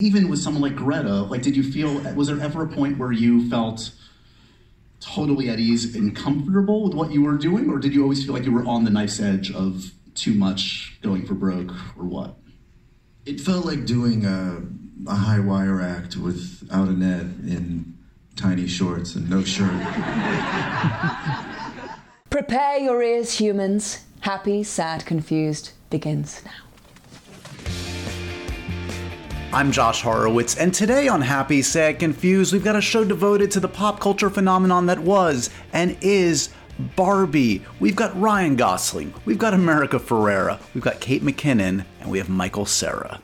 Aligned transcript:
Even 0.00 0.28
with 0.28 0.40
someone 0.40 0.60
like 0.60 0.74
Greta, 0.74 1.22
like, 1.22 1.42
did 1.42 1.56
you 1.56 1.62
feel, 1.62 2.00
was 2.14 2.26
there 2.26 2.40
ever 2.40 2.64
a 2.64 2.68
point 2.68 2.98
where 2.98 3.12
you 3.12 3.48
felt 3.48 3.92
totally 4.98 5.48
at 5.48 5.60
ease 5.60 5.94
and 5.94 6.16
comfortable 6.16 6.82
with 6.82 6.94
what 6.94 7.12
you 7.12 7.22
were 7.22 7.38
doing? 7.38 7.70
Or 7.70 7.78
did 7.78 7.94
you 7.94 8.02
always 8.02 8.24
feel 8.24 8.34
like 8.34 8.44
you 8.44 8.50
were 8.50 8.64
on 8.64 8.82
the 8.82 8.90
knife's 8.90 9.20
edge 9.20 9.52
of 9.52 9.92
too 10.16 10.34
much 10.34 10.98
going 11.00 11.24
for 11.24 11.34
broke 11.34 11.70
or 11.96 12.06
what? 12.06 12.34
It 13.24 13.40
felt 13.40 13.64
like 13.64 13.86
doing 13.86 14.26
a, 14.26 14.62
a 15.08 15.14
high 15.14 15.38
wire 15.38 15.80
act 15.80 16.16
without 16.16 16.88
a 16.88 16.92
net 16.92 17.26
in 17.46 17.96
tiny 18.34 18.66
shorts 18.66 19.14
and 19.14 19.30
no 19.30 19.44
shirt. 19.44 19.70
Prepare 22.30 22.78
your 22.78 23.00
ears, 23.00 23.38
humans. 23.38 24.04
Happy, 24.22 24.64
sad, 24.64 25.06
confused 25.06 25.70
begins 25.88 26.44
now. 26.44 26.50
I'm 29.54 29.70
Josh 29.70 30.02
Horowitz, 30.02 30.56
and 30.56 30.74
today 30.74 31.06
on 31.06 31.20
Happy, 31.20 31.62
Sad, 31.62 32.00
Confused, 32.00 32.52
we've 32.52 32.64
got 32.64 32.74
a 32.74 32.80
show 32.80 33.04
devoted 33.04 33.52
to 33.52 33.60
the 33.60 33.68
pop 33.68 34.00
culture 34.00 34.28
phenomenon 34.28 34.86
that 34.86 34.98
was 34.98 35.48
and 35.72 35.96
is 36.00 36.48
Barbie. 36.96 37.62
We've 37.78 37.94
got 37.94 38.20
Ryan 38.20 38.56
Gosling, 38.56 39.14
we've 39.24 39.38
got 39.38 39.54
America 39.54 40.00
Ferrera, 40.00 40.58
we've 40.74 40.82
got 40.82 40.98
Kate 40.98 41.22
McKinnon, 41.22 41.84
and 42.00 42.10
we 42.10 42.18
have 42.18 42.28
Michael 42.28 42.66
Cera. 42.66 43.20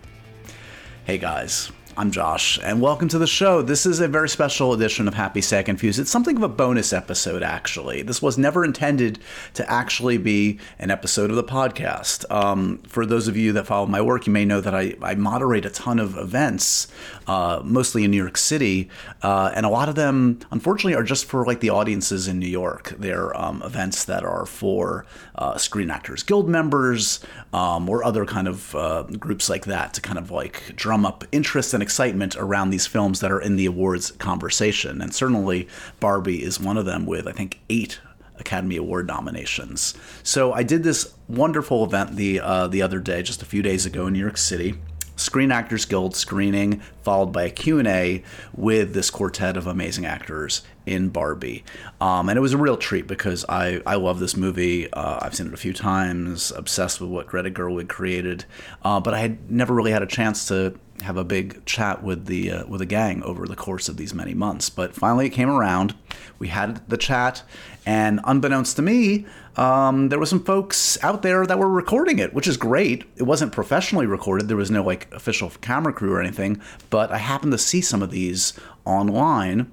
Hey 1.02 1.19
guys, 1.19 1.73
I'm 1.97 2.12
Josh, 2.12 2.59
and 2.62 2.80
welcome 2.80 3.09
to 3.09 3.19
the 3.19 3.27
show. 3.27 3.62
This 3.62 3.85
is 3.85 3.99
a 3.99 4.07
very 4.07 4.29
special 4.29 4.73
edition 4.73 5.09
of 5.09 5.15
Happy 5.15 5.41
Sad 5.41 5.67
Confused. 5.67 5.99
It's 5.99 6.11
something 6.11 6.37
of 6.37 6.43
a 6.43 6.49
bonus 6.49 6.93
episode, 6.93 7.43
actually. 7.43 8.03
This 8.03 8.23
was 8.23 8.39
never 8.39 8.65
intended 8.65 9.19
to 9.55 9.69
actually 9.69 10.16
be 10.16 10.61
an 10.79 10.93
episode 10.93 11.30
of 11.30 11.37
the 11.37 11.45
podcast. 11.45 12.25
Um, 12.30 12.79
for 12.87 13.05
those 13.05 13.27
of 13.27 13.37
you 13.37 13.53
that 13.53 13.66
follow 13.66 13.87
my 13.87 14.01
work, 14.01 14.29
you 14.29 14.33
may 14.33 14.45
know 14.45 14.61
that 14.61 14.75
I, 14.75 14.95
I 15.03 15.16
moderate 15.16 15.66
a 15.66 15.71
ton 15.71 15.99
of 15.99 16.16
events, 16.16 16.87
uh, 17.27 17.61
mostly 17.65 18.05
in 18.05 18.13
New 18.13 18.23
York 18.23 18.37
City, 18.37 18.88
uh, 19.23 19.51
and 19.55 19.66
a 19.66 19.71
lot 19.71 19.88
of 19.88 19.97
them, 19.97 20.38
unfortunately, 20.52 20.95
are 20.95 21.02
just 21.02 21.25
for 21.25 21.45
like 21.45 21.59
the 21.59 21.71
audiences 21.71 22.29
in 22.29 22.38
New 22.38 22.47
York. 22.47 22.95
They're 22.99 23.37
um, 23.37 23.63
events 23.65 24.04
that 24.04 24.25
are 24.25 24.47
for 24.47 25.07
uh, 25.35 25.59
Screen 25.59 25.91
Actors 25.91 26.23
Guild 26.23 26.49
members 26.49 27.21
um, 27.52 27.88
or 27.88 28.04
other 28.04 28.25
kind 28.25 28.47
of 28.47 28.75
uh, 28.77 29.02
groups 29.02 29.51
like 29.51 29.65
that 29.65 29.93
to 29.95 30.01
kind 30.01 30.19
of 30.19 30.30
like 30.30 30.77
drum 30.77 31.04
up 31.04 31.25
interest 31.32 31.75
and 31.75 31.82
excitement 31.91 32.37
around 32.37 32.71
these 32.71 32.87
films 32.87 33.19
that 33.19 33.33
are 33.33 33.41
in 33.41 33.57
the 33.57 33.66
awards 33.66 34.13
conversation. 34.13 35.02
And 35.02 35.13
certainly 35.13 35.66
Barbie 35.99 36.41
is 36.45 36.60
one 36.60 36.77
of 36.77 36.87
them 36.87 37.05
with, 37.05 37.27
I 37.27 37.32
think, 37.32 37.59
eight 37.69 37.99
Academy 38.38 38.77
Award 38.77 39.09
nominations. 39.09 39.95
So 40.23 40.52
I 40.52 40.63
did 40.63 40.85
this 40.85 41.13
wonderful 41.29 41.85
event 41.85 42.15
the 42.15 42.38
uh, 42.38 42.69
the 42.69 42.80
other 42.80 43.01
day, 43.01 43.23
just 43.23 43.43
a 43.43 43.45
few 43.45 43.60
days 43.60 43.87
ago 43.87 44.07
in 44.07 44.13
New 44.13 44.21
York 44.21 44.38
City. 44.38 44.77
Screen 45.16 45.52
Actors 45.52 45.85
Guild 45.85 46.16
screening, 46.16 46.80
followed 47.02 47.27
by 47.27 47.43
a 47.43 47.51
Q&A 47.51 48.23
with 48.54 48.95
this 48.95 49.10
quartet 49.10 49.59
of 49.59 49.66
amazing 49.66 50.07
actors 50.07 50.63
in 50.87 51.10
Barbie. 51.10 51.63
Um, 52.01 52.30
and 52.30 52.38
it 52.38 52.41
was 52.41 52.54
a 52.54 52.59
real 52.59 52.79
treat 52.79 53.07
because 53.07 53.45
I, 53.47 53.82
I 53.85 53.97
love 53.97 54.19
this 54.19 54.35
movie. 54.35 54.91
Uh, 54.91 55.19
I've 55.21 55.35
seen 55.35 55.49
it 55.49 55.52
a 55.52 55.59
few 55.59 55.75
times, 55.75 56.52
obsessed 56.52 57.02
with 57.02 57.10
what 57.10 57.27
Greta 57.27 57.51
Gerwig 57.51 57.88
created. 57.88 58.47
Uh, 58.82 58.99
but 58.99 59.13
I 59.13 59.19
had 59.19 59.51
never 59.51 59.75
really 59.75 59.93
had 59.93 60.02
a 60.02 60.07
chance 60.07 60.49
to 60.49 60.79
have 61.02 61.16
a 61.16 61.24
big 61.24 61.65
chat 61.65 62.02
with 62.02 62.26
the 62.26 62.51
uh, 62.51 62.66
with 62.66 62.80
the 62.80 62.87
gang 62.87 63.23
over 63.23 63.46
the 63.46 63.56
course 63.56 63.88
of 63.88 63.96
these 63.96 64.15
many 64.15 64.34
months. 64.34 64.70
But 64.70 64.94
finally, 64.94 65.26
it 65.26 65.31
came 65.31 65.50
around. 65.50 65.94
We 66.38 66.48
had 66.48 66.87
the 66.88 66.97
chat, 66.97 67.42
and 67.84 68.20
unbeknownst 68.25 68.76
to 68.76 68.82
me, 68.82 69.26
um, 69.56 70.09
there 70.09 70.19
were 70.19 70.26
some 70.26 70.42
folks 70.42 71.03
out 71.03 71.22
there 71.22 71.47
that 71.47 71.59
were 71.59 71.69
recording 71.69 72.19
it, 72.19 72.32
which 72.32 72.47
is 72.47 72.56
great. 72.56 73.04
It 73.16 73.25
wasn't 73.25 73.53
professionally 73.53 74.06
recorded. 74.06 74.48
There 74.48 74.56
was 74.56 74.70
no 74.70 74.82
like 74.82 75.12
official 75.12 75.50
camera 75.60 75.92
crew 75.92 76.12
or 76.12 76.20
anything. 76.20 76.60
But 76.88 77.10
I 77.10 77.19
happened 77.19 77.53
to 77.53 77.59
see 77.59 77.81
some 77.81 78.03
of 78.03 78.10
these 78.10 78.54
online. 78.84 79.70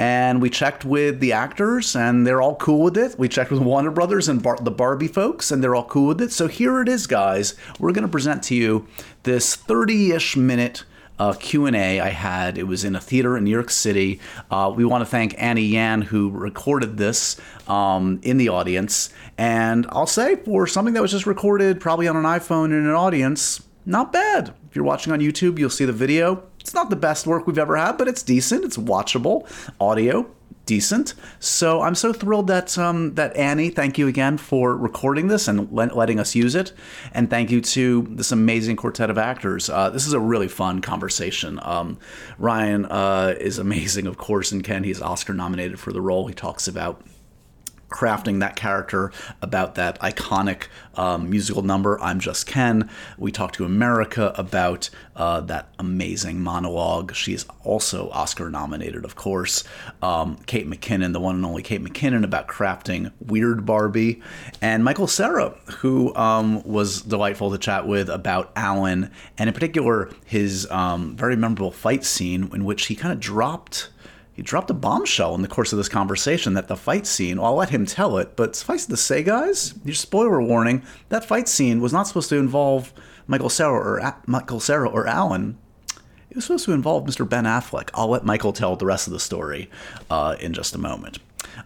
And 0.00 0.40
we 0.40 0.48
checked 0.48 0.86
with 0.86 1.20
the 1.20 1.34
actors, 1.34 1.94
and 1.94 2.26
they're 2.26 2.40
all 2.40 2.56
cool 2.56 2.84
with 2.84 2.96
it. 2.96 3.18
We 3.18 3.28
checked 3.28 3.50
with 3.50 3.60
Warner 3.60 3.90
Brothers 3.90 4.30
and 4.30 4.42
Bar- 4.42 4.56
the 4.62 4.70
Barbie 4.70 5.08
folks, 5.08 5.50
and 5.50 5.62
they're 5.62 5.74
all 5.74 5.84
cool 5.84 6.06
with 6.06 6.22
it. 6.22 6.32
So 6.32 6.48
here 6.48 6.80
it 6.80 6.88
is, 6.88 7.06
guys. 7.06 7.54
We're 7.78 7.92
going 7.92 8.06
to 8.06 8.10
present 8.10 8.42
to 8.44 8.54
you 8.54 8.88
this 9.24 9.54
30-ish 9.54 10.38
minute 10.38 10.84
uh, 11.18 11.34
Q&A 11.34 12.00
I 12.00 12.08
had. 12.08 12.56
It 12.56 12.62
was 12.62 12.82
in 12.82 12.96
a 12.96 13.00
theater 13.00 13.36
in 13.36 13.44
New 13.44 13.50
York 13.50 13.68
City. 13.68 14.20
Uh, 14.50 14.72
we 14.74 14.86
want 14.86 15.02
to 15.02 15.04
thank 15.04 15.34
Annie 15.36 15.66
Yan 15.66 16.00
who 16.00 16.30
recorded 16.30 16.96
this 16.96 17.38
um, 17.68 18.20
in 18.22 18.38
the 18.38 18.48
audience. 18.48 19.10
And 19.36 19.86
I'll 19.90 20.06
say 20.06 20.36
for 20.36 20.66
something 20.66 20.94
that 20.94 21.02
was 21.02 21.10
just 21.10 21.26
recorded 21.26 21.78
probably 21.78 22.08
on 22.08 22.16
an 22.16 22.24
iPhone 22.24 22.68
in 22.68 22.86
an 22.86 22.90
audience, 22.94 23.62
not 23.84 24.14
bad. 24.14 24.54
If 24.70 24.76
you're 24.76 24.84
watching 24.86 25.12
on 25.12 25.20
YouTube, 25.20 25.58
you'll 25.58 25.68
see 25.68 25.84
the 25.84 25.92
video. 25.92 26.42
It's 26.70 26.74
not 26.76 26.88
the 26.88 26.94
best 26.94 27.26
work 27.26 27.48
we've 27.48 27.58
ever 27.58 27.76
had, 27.76 27.98
but 27.98 28.06
it's 28.06 28.22
decent. 28.22 28.64
It's 28.64 28.76
watchable. 28.76 29.44
Audio, 29.80 30.30
decent. 30.66 31.14
So 31.40 31.80
I'm 31.82 31.96
so 31.96 32.12
thrilled 32.12 32.46
that 32.46 32.78
um, 32.78 33.16
that 33.16 33.36
Annie, 33.36 33.70
thank 33.70 33.98
you 33.98 34.06
again 34.06 34.38
for 34.38 34.76
recording 34.76 35.26
this 35.26 35.48
and 35.48 35.68
le- 35.72 35.92
letting 35.92 36.20
us 36.20 36.36
use 36.36 36.54
it, 36.54 36.72
and 37.10 37.28
thank 37.28 37.50
you 37.50 37.60
to 37.60 38.06
this 38.12 38.30
amazing 38.30 38.76
quartet 38.76 39.10
of 39.10 39.18
actors. 39.18 39.68
Uh, 39.68 39.90
this 39.90 40.06
is 40.06 40.12
a 40.12 40.20
really 40.20 40.46
fun 40.46 40.80
conversation. 40.80 41.58
Um, 41.60 41.98
Ryan 42.38 42.86
uh, 42.86 43.34
is 43.40 43.58
amazing, 43.58 44.06
of 44.06 44.16
course, 44.16 44.52
and 44.52 44.62
Ken. 44.62 44.84
He's 44.84 45.02
Oscar 45.02 45.34
nominated 45.34 45.80
for 45.80 45.92
the 45.92 46.00
role. 46.00 46.28
He 46.28 46.34
talks 46.34 46.68
about 46.68 47.02
crafting 47.90 48.40
that 48.40 48.56
character 48.56 49.12
about 49.42 49.74
that 49.74 49.98
iconic 50.00 50.64
um, 50.94 51.28
musical 51.28 51.62
number 51.62 52.00
i'm 52.00 52.20
just 52.20 52.46
ken. 52.46 52.88
We 53.18 53.32
talked 53.32 53.56
to 53.56 53.64
america 53.64 54.32
about 54.36 54.90
uh, 55.16 55.40
that 55.42 55.68
amazing 55.78 56.40
monologue. 56.40 57.14
She's 57.14 57.44
also 57.64 58.08
oscar 58.10 58.48
nominated 58.50 59.04
of 59.04 59.16
course. 59.16 59.64
Um, 60.02 60.36
kate 60.46 60.68
mckinnon 60.68 61.12
the 61.12 61.20
one 61.20 61.36
and 61.36 61.44
only 61.44 61.62
kate 61.62 61.82
mckinnon 61.82 62.24
about 62.24 62.48
crafting 62.48 63.12
weird 63.20 63.66
barbie. 63.66 64.22
And 64.60 64.84
michael 64.84 65.06
cera 65.06 65.50
who 65.78 66.14
um, 66.14 66.62
was 66.62 67.02
delightful 67.02 67.50
to 67.50 67.58
chat 67.58 67.86
with 67.86 68.08
about 68.08 68.52
alan 68.56 69.10
and 69.36 69.48
in 69.48 69.54
particular 69.54 70.10
his 70.24 70.70
um, 70.70 71.16
very 71.16 71.36
memorable 71.36 71.70
fight 71.70 72.04
scene 72.04 72.50
in 72.54 72.64
which 72.64 72.86
he 72.86 72.94
kind 72.94 73.12
of 73.12 73.20
dropped 73.20 73.88
he 74.40 74.42
dropped 74.42 74.70
a 74.70 74.74
bombshell 74.74 75.34
in 75.34 75.42
the 75.42 75.48
course 75.48 75.70
of 75.70 75.76
this 75.76 75.90
conversation 75.90 76.54
that 76.54 76.66
the 76.66 76.74
fight 76.74 77.06
scene, 77.06 77.36
well, 77.36 77.48
I'll 77.48 77.56
let 77.56 77.68
him 77.68 77.84
tell 77.84 78.16
it, 78.16 78.36
but 78.36 78.56
suffice 78.56 78.86
it 78.86 78.88
to 78.88 78.96
say, 78.96 79.22
guys, 79.22 79.74
your 79.84 79.94
spoiler 79.94 80.40
warning, 80.40 80.82
that 81.10 81.26
fight 81.26 81.46
scene 81.46 81.82
was 81.82 81.92
not 81.92 82.06
supposed 82.06 82.30
to 82.30 82.38
involve 82.38 82.94
Michael 83.26 83.50
Cera 83.50 83.78
or 83.78 84.16
Michael 84.26 84.58
Cera 84.58 84.88
or 84.88 85.06
Alan. 85.06 85.58
It 86.30 86.36
was 86.36 86.46
supposed 86.46 86.64
to 86.64 86.72
involve 86.72 87.04
Mr. 87.04 87.28
Ben 87.28 87.44
Affleck. 87.44 87.90
I'll 87.92 88.08
let 88.08 88.24
Michael 88.24 88.54
tell 88.54 88.76
the 88.76 88.86
rest 88.86 89.06
of 89.06 89.12
the 89.12 89.20
story 89.20 89.68
uh, 90.08 90.36
in 90.40 90.54
just 90.54 90.74
a 90.74 90.78
moment. 90.78 91.18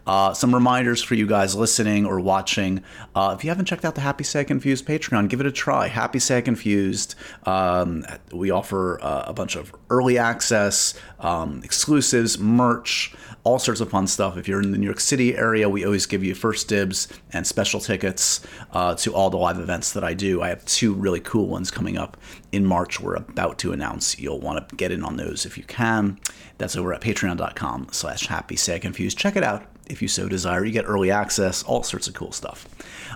Uh, 0.07 0.33
some 0.33 0.55
reminders 0.55 1.03
for 1.03 1.15
you 1.15 1.27
guys 1.27 1.55
listening 1.55 2.07
or 2.07 2.21
watching. 2.21 2.83
Uh, 3.15 3.35
if 3.37 3.45
you 3.45 3.51
haven't 3.51 3.67
checked 3.67 3.85
out 3.85 3.95
the 3.95 4.01
Happy 4.01 4.25
Sad 4.25 4.47
Confused 4.47 4.87
Patreon, 4.87 5.29
give 5.29 5.41
it 5.41 5.47
a 5.47 5.53
try. 5.53 5.89
Happy 5.89 6.19
Sad 6.19 6.45
Confused. 6.45 7.15
Um, 7.45 8.05
we 8.33 8.51
offer 8.51 9.01
uh, 9.03 9.25
a 9.27 9.33
bunch 9.33 9.57
of 9.57 9.75
early 9.91 10.19
access, 10.19 10.95
um, 11.21 11.61
exclusives, 11.65 12.39
merch, 12.39 13.15
all 13.45 13.59
sorts 13.59 13.81
of 13.81 13.91
fun 13.91 14.07
stuff. 14.07 14.37
If 14.39 14.49
you're 14.49 14.63
in 14.63 14.73
the 14.73 14.79
New 14.79 14.87
York 14.87 15.01
City 15.01 15.37
area, 15.37 15.69
we 15.69 15.85
always 15.85 16.07
give 16.07 16.25
you 16.25 16.35
first 16.35 16.67
dibs 16.67 17.09
and 17.33 17.47
special 17.47 17.79
tickets 17.79 18.41
uh, 18.73 18.95
to 18.97 19.15
all 19.15 19.29
the 19.29 19.37
live 19.37 19.59
events 19.59 19.93
that 19.93 20.03
I 20.03 20.15
do. 20.15 20.41
I 20.41 20.49
have 20.49 20.65
two 20.65 20.95
really 20.95 21.21
cool 21.21 21.47
ones 21.47 21.71
coming 21.71 21.99
up 21.99 22.17
in 22.53 22.65
March. 22.65 23.01
We're 23.01 23.17
about 23.17 23.59
to 23.59 23.73
announce. 23.73 24.19
You'll 24.19 24.41
want 24.41 24.67
to 24.69 24.77
get 24.77 24.91
in 24.91 25.05
on 25.05 25.17
those 25.17 25.45
if 25.45 25.59
you 25.59 25.65
can. 25.65 26.19
That's 26.57 26.75
over 26.75 26.95
at 26.95 27.03
patreon.com 27.03 27.89
slash 27.93 28.27
happy 28.27 28.57
sad 28.57 28.81
confused. 28.81 29.19
Check 29.19 29.37
it 29.37 29.45
out 29.45 29.67
if 29.87 30.01
you 30.01 30.09
so 30.09 30.29
desire. 30.29 30.65
You 30.65 30.73
get 30.73 30.87
early 30.87 31.11
access, 31.11 31.63
all 31.63 31.83
sorts 31.83 32.09
of 32.09 32.15
cool 32.15 32.33
stuff. 32.33 32.67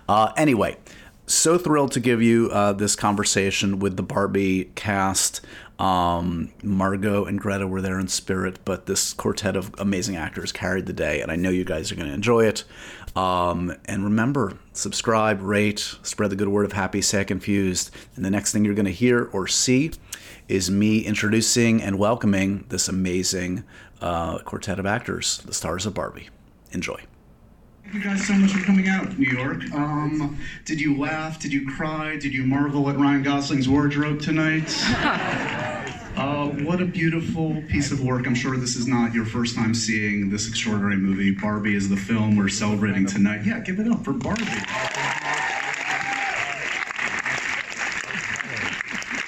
Uh, 0.08 0.32
anyway, 0.36 0.76
so 1.26 1.56
thrilled 1.56 1.92
to 1.92 2.00
give 2.00 2.22
you 2.22 2.50
uh, 2.52 2.72
this 2.72 2.96
conversation 2.96 3.78
with 3.78 3.96
the 3.96 4.02
Barbie 4.02 4.70
cast. 4.74 5.40
Um, 5.78 6.52
Margot 6.62 7.24
and 7.24 7.40
Greta 7.40 7.66
were 7.66 7.80
there 7.80 8.00
in 8.00 8.08
spirit, 8.08 8.58
but 8.64 8.86
this 8.86 9.12
quartet 9.12 9.54
of 9.54 9.72
amazing 9.78 10.16
actors 10.16 10.50
carried 10.50 10.86
the 10.86 10.92
day, 10.92 11.20
and 11.20 11.30
I 11.30 11.36
know 11.36 11.50
you 11.50 11.64
guys 11.64 11.92
are 11.92 11.94
going 11.94 12.08
to 12.08 12.14
enjoy 12.14 12.46
it. 12.46 12.64
Um, 13.14 13.74
and 13.84 14.04
remember, 14.04 14.58
subscribe, 14.72 15.40
rate, 15.40 15.96
spread 16.02 16.30
the 16.30 16.36
good 16.36 16.48
word 16.48 16.64
of 16.64 16.72
Happy, 16.72 17.00
Sad, 17.00 17.28
Confused. 17.28 17.90
And 18.16 18.24
the 18.24 18.30
next 18.30 18.52
thing 18.52 18.64
you're 18.64 18.74
going 18.74 18.86
to 18.86 18.92
hear 18.92 19.28
or 19.32 19.46
see 19.46 19.92
is 20.48 20.70
me 20.70 21.00
introducing 21.00 21.82
and 21.82 21.98
welcoming 21.98 22.64
this 22.68 22.88
amazing 22.88 23.64
uh, 24.00 24.38
quartet 24.38 24.78
of 24.78 24.86
actors, 24.86 25.38
the 25.38 25.54
stars 25.54 25.86
of 25.86 25.94
Barbie. 25.94 26.28
Enjoy. 26.72 27.00
Thank 27.90 28.04
you 28.04 28.10
guys 28.10 28.26
so 28.26 28.34
much 28.34 28.52
for 28.52 28.62
coming 28.66 28.86
out, 28.86 29.18
New 29.18 29.30
York. 29.30 29.62
Um, 29.72 30.38
did 30.66 30.78
you 30.78 30.98
laugh? 30.98 31.40
Did 31.40 31.54
you 31.54 31.66
cry? 31.66 32.18
Did 32.18 32.34
you 32.34 32.44
marvel 32.44 32.86
at 32.90 32.98
Ryan 32.98 33.22
Gosling's 33.22 33.66
wardrobe 33.66 34.20
tonight? 34.20 34.70
Uh, 36.18 36.48
what 36.64 36.80
a 36.80 36.84
beautiful 36.84 37.62
piece 37.68 37.92
of 37.92 38.00
work. 38.00 38.26
I'm 38.26 38.34
sure 38.34 38.56
this 38.56 38.74
is 38.74 38.88
not 38.88 39.14
your 39.14 39.24
first 39.24 39.54
time 39.54 39.72
seeing 39.72 40.30
this 40.30 40.48
extraordinary 40.48 40.96
movie. 40.96 41.30
Barbie 41.30 41.76
is 41.76 41.88
the 41.88 41.96
film 41.96 42.34
we're 42.34 42.48
celebrating 42.48 43.06
tonight. 43.06 43.46
Yeah, 43.46 43.60
give 43.60 43.78
it 43.78 43.86
up 43.86 44.02
for 44.04 44.12
Barbie. 44.12 44.42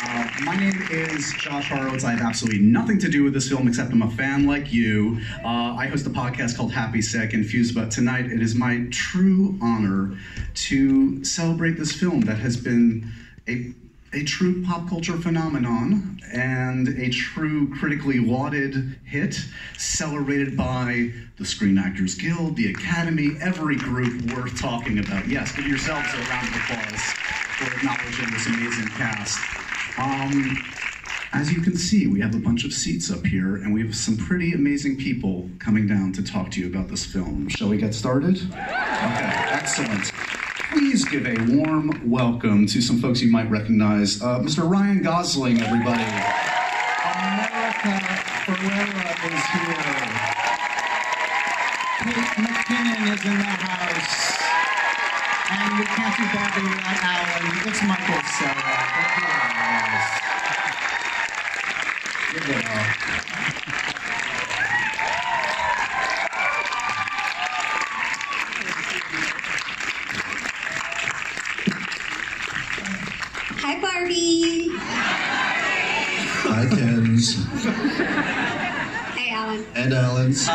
Uh, 0.03 0.29
my 0.51 0.57
name 0.57 0.83
is 0.91 1.33
Josh 1.35 1.69
Horowitz. 1.69 2.03
I 2.03 2.11
have 2.11 2.23
absolutely 2.23 2.59
nothing 2.59 2.99
to 2.99 3.09
do 3.09 3.23
with 3.23 3.33
this 3.33 3.49
film 3.49 3.69
except 3.69 3.93
I'm 3.93 4.03
a 4.03 4.11
fan 4.11 4.49
like 4.49 4.73
you. 4.73 5.21
Uh, 5.45 5.77
I 5.79 5.87
host 5.87 6.05
a 6.09 6.11
podcast 6.11 6.57
called 6.57 6.73
Happy, 6.73 7.01
Sad 7.01 7.31
Confused, 7.31 7.73
but 7.73 7.93
tonight 7.93 8.25
it 8.25 8.43
is 8.43 8.57
my 8.57 8.85
true 8.91 9.57
honor 9.63 10.19
to 10.55 11.25
celebrate 11.25 11.77
this 11.77 11.93
film 11.93 12.23
that 12.23 12.39
has 12.39 12.57
been 12.57 13.13
a 13.49 13.73
a 14.13 14.25
true 14.25 14.65
pop 14.65 14.89
culture 14.89 15.17
phenomenon 15.19 16.21
and 16.33 16.89
a 16.99 17.11
true 17.11 17.73
critically 17.77 18.19
lauded 18.19 18.99
hit, 19.05 19.39
celebrated 19.79 20.57
by 20.57 21.13
the 21.39 21.45
Screen 21.45 21.79
Actors 21.79 22.17
Guild, 22.17 22.57
the 22.57 22.73
Academy, 22.73 23.37
every 23.41 23.77
group 23.77 24.35
worth 24.35 24.61
talking 24.61 24.99
about. 24.99 25.29
Yes, 25.29 25.55
give 25.55 25.69
yourselves 25.69 26.09
a 26.13 26.19
round 26.23 26.49
of 26.49 26.57
applause 26.57 27.03
for 27.57 27.73
acknowledging 27.73 28.33
this 28.33 28.49
amazing 28.49 28.89
cast. 28.89 29.60
Um, 30.01 30.57
as 31.33 31.53
you 31.53 31.61
can 31.61 31.77
see, 31.77 32.07
we 32.07 32.21
have 32.21 32.35
a 32.35 32.39
bunch 32.39 32.65
of 32.65 32.73
seats 32.73 33.11
up 33.11 33.27
here, 33.27 33.57
and 33.57 33.73
we 33.75 33.83
have 33.83 33.95
some 33.95 34.17
pretty 34.17 34.53
amazing 34.53 34.97
people 34.97 35.51
coming 35.59 35.87
down 35.87 36.13
to 36.15 36.23
talk 36.23 36.51
to 36.53 36.61
you 36.61 36.67
about 36.67 36.89
this 36.89 37.05
film. 37.05 37.49
Shall 37.49 37.69
we 37.69 37.77
get 37.77 37.95
started? 37.95 38.37
Okay, 38.51 38.57
excellent. 38.59 40.11
Please 40.73 41.05
give 41.05 41.27
a 41.27 41.37
warm 41.55 42.01
welcome 42.09 42.67
to 42.67 42.81
some 42.81 42.99
folks 42.99 43.21
you 43.21 43.31
might 43.31 43.51
recognize. 43.51 44.23
Uh, 44.23 44.39
Mr. 44.39 44.69
Ryan 44.69 45.03
Gosling, 45.03 45.61
everybody. 45.61 46.03
America 47.05 48.01
Ferrera 48.47 49.13
is 49.29 49.45
here. 49.53 50.31
Kate 52.01 52.37
McKinnon 52.47 53.13
is 53.13 53.25
in 53.27 53.39
the 53.39 53.45
house. 53.45 54.60
And 55.53 55.79
we 55.79 55.85
can't 55.85 56.17
do 56.17 56.25
Barbie 56.33 56.63
without 56.63 57.03
Alan. 57.03 57.69
It's 57.69 57.83
Michael 57.83 58.23
Cera. 58.39 58.91
Give 62.33 62.49
it. 62.57 62.65
Hi, 73.63 73.79
Barbie. 73.81 74.69
Hi, 76.43 76.67
Ken's 76.69 77.35
Hey, 79.17 79.31
Alan. 79.33 79.65
and 79.75 79.93
Alan's. 79.93 80.47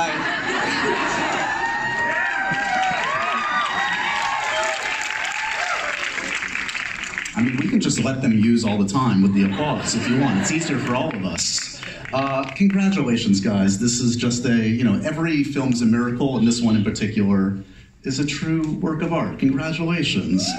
I 7.37 7.41
mean, 7.43 7.57
we 7.57 7.67
can 7.67 7.74
just 7.85 8.03
let 8.03 8.19
them 8.19 8.31
use 8.31 8.65
all 8.65 8.79
the 8.79 8.87
time 8.87 9.21
with 9.21 9.35
the 9.35 9.43
applause 9.43 9.93
if 9.93 10.09
you 10.09 10.19
want. 10.19 10.41
It's 10.41 10.51
easier 10.51 10.79
for 10.79 10.95
all 10.95 11.15
of 11.15 11.23
us. 11.23 11.79
Uh, 12.11 12.43
congratulations, 12.55 13.39
guys. 13.39 13.77
This 13.77 13.99
is 13.99 14.15
just 14.15 14.43
a, 14.45 14.67
you 14.67 14.83
know, 14.83 14.99
every 15.03 15.43
film's 15.43 15.83
a 15.83 15.85
miracle, 15.85 16.35
and 16.37 16.47
this 16.47 16.63
one 16.63 16.75
in 16.75 16.83
particular 16.83 17.59
is 18.01 18.17
a 18.17 18.25
true 18.25 18.71
work 18.77 19.03
of 19.03 19.13
art. 19.13 19.37
Congratulations. 19.37 20.49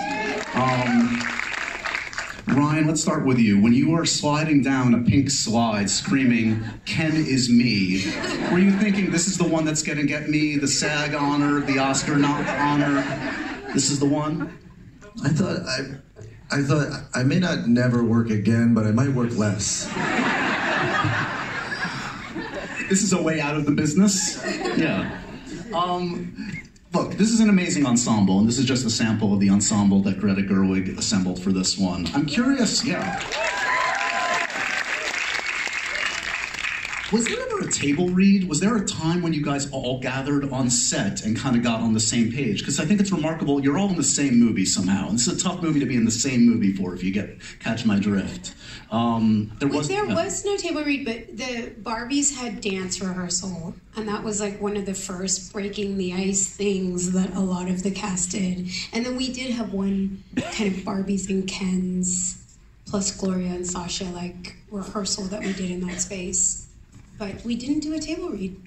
Um, 0.54 1.20
Ryan, 2.46 2.86
let's 2.86 3.02
start 3.02 3.26
with 3.26 3.40
you. 3.40 3.60
When 3.60 3.72
you 3.72 3.90
were 3.90 4.06
sliding 4.06 4.62
down 4.62 4.94
a 4.94 5.02
pink 5.02 5.28
slide 5.28 5.90
screaming, 5.90 6.62
Ken 6.84 7.16
is 7.16 7.50
me, 7.50 8.04
were 8.52 8.60
you 8.60 8.70
thinking 8.70 9.10
this 9.10 9.26
is 9.26 9.36
the 9.36 9.48
one 9.48 9.64
that's 9.64 9.82
going 9.82 9.98
to 9.98 10.06
get 10.06 10.28
me 10.28 10.58
the 10.58 10.68
SAG 10.68 11.12
honor, 11.12 11.58
the 11.58 11.80
Oscar 11.80 12.18
not 12.18 12.46
honor? 12.46 13.02
This 13.74 13.90
is 13.90 13.98
the 13.98 14.06
one? 14.06 14.56
I 15.24 15.30
thought 15.30 15.62
I, 15.66 16.05
I 16.50 16.62
thought 16.62 17.02
I 17.14 17.22
may 17.22 17.38
not 17.38 17.68
never 17.68 18.02
work 18.04 18.30
again, 18.30 18.72
but 18.74 18.86
I 18.86 18.92
might 18.92 19.10
work 19.10 19.36
less. 19.36 19.86
This 22.88 23.02
is 23.02 23.12
a 23.12 23.20
way 23.20 23.40
out 23.40 23.56
of 23.56 23.66
the 23.66 23.72
business? 23.72 24.40
Yeah. 24.76 25.20
Um, 25.74 26.62
look, 26.92 27.14
this 27.14 27.32
is 27.32 27.40
an 27.40 27.48
amazing 27.48 27.84
ensemble, 27.84 28.38
and 28.38 28.46
this 28.48 28.58
is 28.58 28.64
just 28.64 28.86
a 28.86 28.90
sample 28.90 29.34
of 29.34 29.40
the 29.40 29.50
ensemble 29.50 30.02
that 30.02 30.20
Greta 30.20 30.42
Gerwig 30.42 30.96
assembled 30.96 31.42
for 31.42 31.50
this 31.50 31.76
one. 31.76 32.06
I'm 32.14 32.26
curious, 32.26 32.84
yeah. 32.84 33.20
Was 37.12 37.24
there 37.24 37.45
ever 37.56 37.68
a 37.68 37.72
table 37.72 38.08
read? 38.08 38.48
Was 38.48 38.60
there 38.60 38.76
a 38.76 38.84
time 38.84 39.22
when 39.22 39.32
you 39.32 39.42
guys 39.42 39.70
all 39.70 40.00
gathered 40.00 40.50
on 40.50 40.70
set 40.70 41.24
and 41.24 41.36
kind 41.36 41.56
of 41.56 41.62
got 41.62 41.80
on 41.80 41.92
the 41.92 42.00
same 42.00 42.32
page? 42.32 42.60
Because 42.60 42.80
I 42.80 42.84
think 42.84 43.00
it's 43.00 43.12
remarkable. 43.12 43.60
You're 43.62 43.78
all 43.78 43.88
in 43.88 43.96
the 43.96 44.02
same 44.02 44.38
movie 44.38 44.64
somehow. 44.64 45.08
And 45.08 45.14
this 45.14 45.26
is 45.26 45.40
a 45.40 45.44
tough 45.44 45.62
movie 45.62 45.80
to 45.80 45.86
be 45.86 45.96
in 45.96 46.04
the 46.04 46.10
same 46.10 46.46
movie 46.46 46.72
for, 46.72 46.94
if 46.94 47.02
you 47.02 47.12
get 47.12 47.38
catch 47.60 47.84
my 47.84 47.98
drift. 47.98 48.54
Um, 48.90 49.52
there 49.58 49.68
was 49.68 49.88
there 49.88 50.06
was 50.06 50.44
no 50.44 50.56
table 50.56 50.82
read, 50.82 51.04
but 51.04 51.36
the 51.36 51.72
Barbies 51.82 52.36
had 52.36 52.60
dance 52.60 53.00
rehearsal, 53.00 53.74
and 53.96 54.08
that 54.08 54.22
was 54.22 54.40
like 54.40 54.60
one 54.60 54.76
of 54.76 54.86
the 54.86 54.94
first 54.94 55.52
breaking 55.52 55.98
the 55.98 56.12
ice 56.14 56.46
things 56.48 57.12
that 57.12 57.34
a 57.34 57.40
lot 57.40 57.68
of 57.68 57.82
the 57.82 57.90
cast 57.90 58.30
did. 58.30 58.68
And 58.92 59.04
then 59.04 59.16
we 59.16 59.32
did 59.32 59.52
have 59.52 59.72
one 59.72 60.22
kind 60.52 60.72
of 60.72 60.80
Barbies 60.84 61.28
and 61.28 61.48
Kens 61.48 62.42
plus 62.86 63.10
Gloria 63.16 63.48
and 63.48 63.66
Sasha 63.66 64.04
like 64.04 64.56
rehearsal 64.70 65.24
that 65.24 65.40
we 65.40 65.52
did 65.52 65.70
in 65.70 65.86
that 65.88 66.00
space. 66.00 66.65
But 67.18 67.44
we 67.44 67.56
didn't 67.56 67.80
do 67.80 67.94
a 67.94 67.98
table 67.98 68.30
read. 68.30 68.60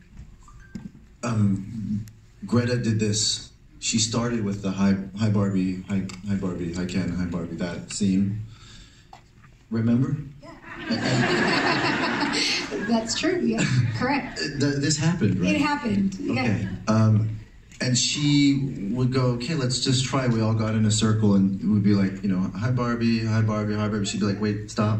Greta 2.46 2.78
did 2.78 3.00
this. 3.00 3.52
She 3.80 4.00
started 4.00 4.44
with 4.44 4.62
the 4.62 4.72
hi, 4.72 4.98
hi 5.18 5.30
Barbie, 5.30 5.84
hi, 5.88 6.06
hi 6.28 6.36
Barbie, 6.36 6.74
hi 6.74 6.86
Ken, 6.86 7.10
hi 7.12 7.26
Barbie. 7.26 7.56
That 7.56 7.92
scene. 7.92 8.42
Remember? 9.70 10.18
Yeah. 10.42 10.50
That's 12.90 13.18
true. 13.18 13.40
Yeah, 13.40 13.64
correct. 13.98 14.40
Th- 14.40 14.76
this 14.78 14.98
happened, 14.98 15.40
right? 15.40 15.56
It 15.56 15.62
happened. 15.62 16.16
Yeah. 16.20 16.42
Okay. 16.42 16.68
Um, 16.88 17.40
and 17.82 17.98
she 17.98 18.90
would 18.92 19.14
go, 19.14 19.28
okay, 19.38 19.54
let's 19.54 19.80
just 19.80 20.04
try. 20.06 20.28
We 20.28 20.42
all 20.42 20.54
got 20.56 20.74
in 20.76 20.86
a 20.86 20.92
circle, 20.92 21.36
and 21.36 21.62
it 21.62 21.68
would 21.68 21.84
be 21.84 21.94
like, 21.94 22.22
you 22.24 22.30
know, 22.30 22.52
hi 22.58 22.72
Barbie, 22.72 23.26
hi 23.26 23.42
Barbie, 23.42 23.76
hi 23.76 23.88
Barbie. 23.88 24.06
She'd 24.06 24.20
be 24.20 24.26
like, 24.26 24.42
wait, 24.42 24.72
stop, 24.72 25.00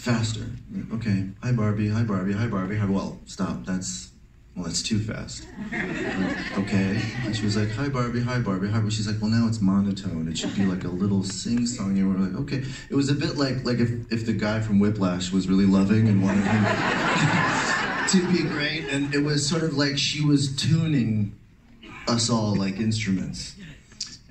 faster. 0.00 0.46
Okay, 0.94 1.26
hi 1.42 1.52
Barbie, 1.52 1.90
hi 1.90 2.02
Barbie, 2.02 2.32
hi 2.32 2.46
Barbie. 2.46 2.76
Hi, 2.76 2.86
well, 2.86 3.18
stop. 3.26 3.66
That's 3.66 4.10
well, 4.56 4.64
that's 4.64 4.82
too 4.82 4.98
fast. 4.98 5.46
Like, 5.70 6.58
okay. 6.58 7.02
And 7.24 7.36
she 7.36 7.44
was 7.44 7.56
like, 7.56 7.70
hi 7.70 7.88
Barbie, 7.88 8.22
hi 8.22 8.38
Barbie, 8.38 8.68
hi 8.68 8.78
Barbie. 8.78 8.90
She's 8.90 9.06
like, 9.06 9.20
well, 9.20 9.30
now 9.30 9.46
it's 9.46 9.60
monotone. 9.60 10.26
It 10.26 10.38
should 10.38 10.54
be 10.56 10.64
like 10.64 10.84
a 10.84 10.88
little 10.88 11.22
sing 11.22 11.66
song. 11.66 11.98
And 11.98 12.14
we're 12.14 12.26
like, 12.26 12.40
okay. 12.42 12.64
It 12.88 12.94
was 12.94 13.10
a 13.10 13.14
bit 13.14 13.36
like 13.36 13.64
like 13.64 13.78
if 13.78 13.90
if 14.10 14.24
the 14.24 14.32
guy 14.32 14.60
from 14.60 14.80
Whiplash 14.80 15.32
was 15.32 15.48
really 15.48 15.66
loving 15.66 16.08
and 16.08 16.22
wanted 16.22 16.44
him 16.44 16.64
to 18.08 18.32
be 18.32 18.48
great, 18.48 18.86
and 18.90 19.14
it 19.14 19.22
was 19.22 19.46
sort 19.46 19.62
of 19.62 19.74
like 19.76 19.98
she 19.98 20.24
was 20.24 20.56
tuning 20.56 21.38
us 22.08 22.30
all 22.30 22.56
like 22.56 22.78
instruments, 22.78 23.54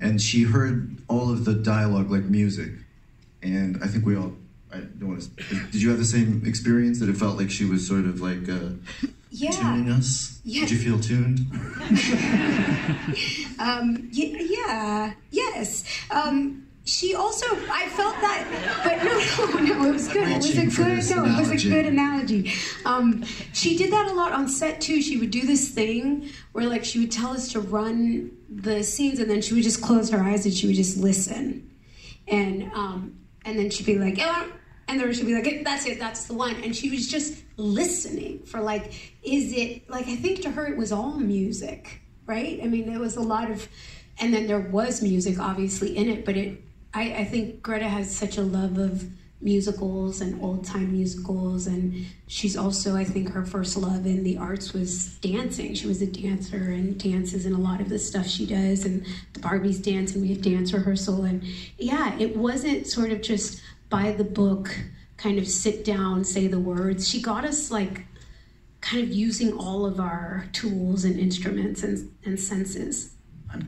and 0.02 0.20
she 0.20 0.44
heard 0.44 0.98
all 1.08 1.32
of 1.32 1.46
the 1.46 1.54
dialogue 1.54 2.10
like 2.10 2.24
music, 2.24 2.72
and 3.44 3.78
I 3.84 3.88
think 3.88 4.04
we 4.04 4.18
all. 4.18 4.34
I 4.72 4.78
don't 4.80 5.10
want 5.10 5.22
to. 5.38 5.56
Did 5.72 5.82
you 5.82 5.90
have 5.90 5.98
the 6.00 6.06
same 6.06 6.44
experience 6.46 7.00
that 7.00 7.10
it 7.10 7.18
felt 7.18 7.38
like 7.38 7.50
she 7.50 7.66
was 7.66 7.88
sort 7.88 8.06
of 8.06 8.22
like 8.22 8.48
uh, 8.48 8.70
Yeah. 9.32 9.52
tuning 9.52 9.90
us? 9.92 10.40
Yes. 10.44 10.70
Did 10.70 10.78
you 10.78 10.84
feel 10.86 11.00
tuned? 11.00 11.40
Um, 13.60 14.10
y- 14.16 14.48
yeah, 14.66 15.14
yes. 15.32 15.84
Um, 16.12 16.66
she 16.86 17.14
also, 17.14 17.46
I 17.70 17.88
felt 17.90 18.16
that, 18.22 18.48
but 18.84 19.04
no, 19.04 19.60
no, 19.60 19.76
no, 19.84 19.90
it 19.90 19.92
was 19.92 20.08
good. 20.08 20.28
It 20.30 20.38
was 20.38 20.50
a 20.52 20.66
good, 20.66 20.78
no, 20.78 20.94
it 20.94 20.96
was 20.96 21.12
a 21.12 21.14
analogy. 21.52 21.70
good 21.70 21.86
analogy. 21.86 22.52
Um, 22.86 23.24
she 23.54 23.76
did 23.78 23.92
that 23.92 24.10
a 24.10 24.14
lot 24.14 24.32
on 24.32 24.48
set 24.48 24.80
too. 24.82 25.02
She 25.02 25.18
would 25.18 25.30
do 25.32 25.46
this 25.46 25.68
thing 25.70 26.30
where, 26.54 26.68
like, 26.68 26.86
she 26.86 27.00
would 27.00 27.12
tell 27.12 27.32
us 27.32 27.52
to 27.52 27.60
run 27.60 28.32
the 28.50 28.82
scenes, 28.84 29.20
and 29.20 29.30
then 29.30 29.42
she 29.42 29.54
would 29.54 29.64
just 29.64 29.82
close 29.82 30.10
her 30.10 30.20
eyes 30.24 30.46
and 30.46 30.54
she 30.54 30.68
would 30.68 30.76
just 30.78 30.98
listen, 30.98 31.70
and 32.28 32.72
um, 32.74 33.20
and 33.46 33.60
then 33.60 33.70
she'd 33.70 33.86
be 33.86 34.00
like, 34.00 34.18
yeah. 34.18 34.46
And 34.90 35.00
then 35.00 35.14
she'd 35.14 35.28
be 35.28 35.36
like, 35.36 35.64
that's 35.64 35.86
it, 35.86 36.00
that's 36.00 36.26
the 36.26 36.34
one. 36.34 36.56
And 36.64 36.76
she 36.76 36.90
was 36.90 37.08
just 37.08 37.44
listening 37.58 38.40
for 38.40 38.60
like, 38.60 39.14
is 39.22 39.54
it, 39.54 39.88
like, 39.88 40.08
I 40.08 40.16
think 40.16 40.42
to 40.42 40.50
her 40.50 40.66
it 40.66 40.78
was 40.78 40.92
all 40.92 41.20
music, 41.20 42.02
right? 42.26 42.60
I 42.64 42.66
mean, 42.66 42.90
there 42.90 43.00
was 43.00 43.16
a 43.16 43.22
lot 43.22 43.52
of, 43.52 43.68
and 44.20 44.34
then 44.34 44.48
there 44.48 44.60
was 44.60 45.04
music 45.04 45.40
obviously 45.40 45.96
in 45.96 46.10
it, 46.10 46.26
but 46.26 46.36
it, 46.36 46.64
I, 46.92 47.14
I 47.14 47.26
think 47.26 47.62
Greta 47.62 47.88
has 47.88 48.14
such 48.14 48.38
a 48.38 48.42
love 48.42 48.80
of 48.80 49.06
musicals 49.42 50.22
and 50.22 50.42
old 50.42 50.66
time 50.66 50.92
musicals. 50.92 51.68
And 51.68 52.06
she's 52.28 52.58
also, 52.58 52.96
I 52.96 53.04
think, 53.04 53.30
her 53.30 53.46
first 53.46 53.78
love 53.78 54.06
in 54.06 54.24
the 54.24 54.38
arts 54.38 54.74
was 54.74 55.16
dancing. 55.20 55.76
She 55.76 55.88
was 55.88 56.02
a 56.02 56.08
dancer 56.08 56.58
and 56.58 57.00
dances 57.00 57.46
in 57.46 57.54
a 57.54 57.60
lot 57.60 57.80
of 57.80 57.90
the 57.90 58.00
stuff 58.00 58.28
she 58.28 58.46
does. 58.46 58.86
And 58.86 59.06
the 59.34 59.40
Barbies 59.40 59.82
dance, 59.82 60.14
and 60.14 60.24
we 60.24 60.30
have 60.34 60.42
dance 60.42 60.74
rehearsal. 60.74 61.24
And 61.24 61.44
yeah, 61.78 62.18
it 62.18 62.36
wasn't 62.36 62.88
sort 62.88 63.12
of 63.12 63.22
just 63.22 63.62
by 63.90 64.12
the 64.12 64.24
book, 64.24 64.76
kind 65.18 65.38
of 65.38 65.48
sit 65.48 65.84
down, 65.84 66.24
say 66.24 66.48
the 66.48 66.60
words. 66.60 67.08
She 67.08 67.22
got 67.22 67.46
us 67.46 67.72
like 67.72 68.06
kind 68.82 69.04
of 69.04 69.10
using 69.10 69.54
all 69.54 69.86
of 69.86 70.00
our 70.00 70.48
tools 70.54 71.04
and 71.04 71.20
instruments 71.20 71.84
and, 71.84 72.12
and 72.26 72.40
senses. 72.40 73.16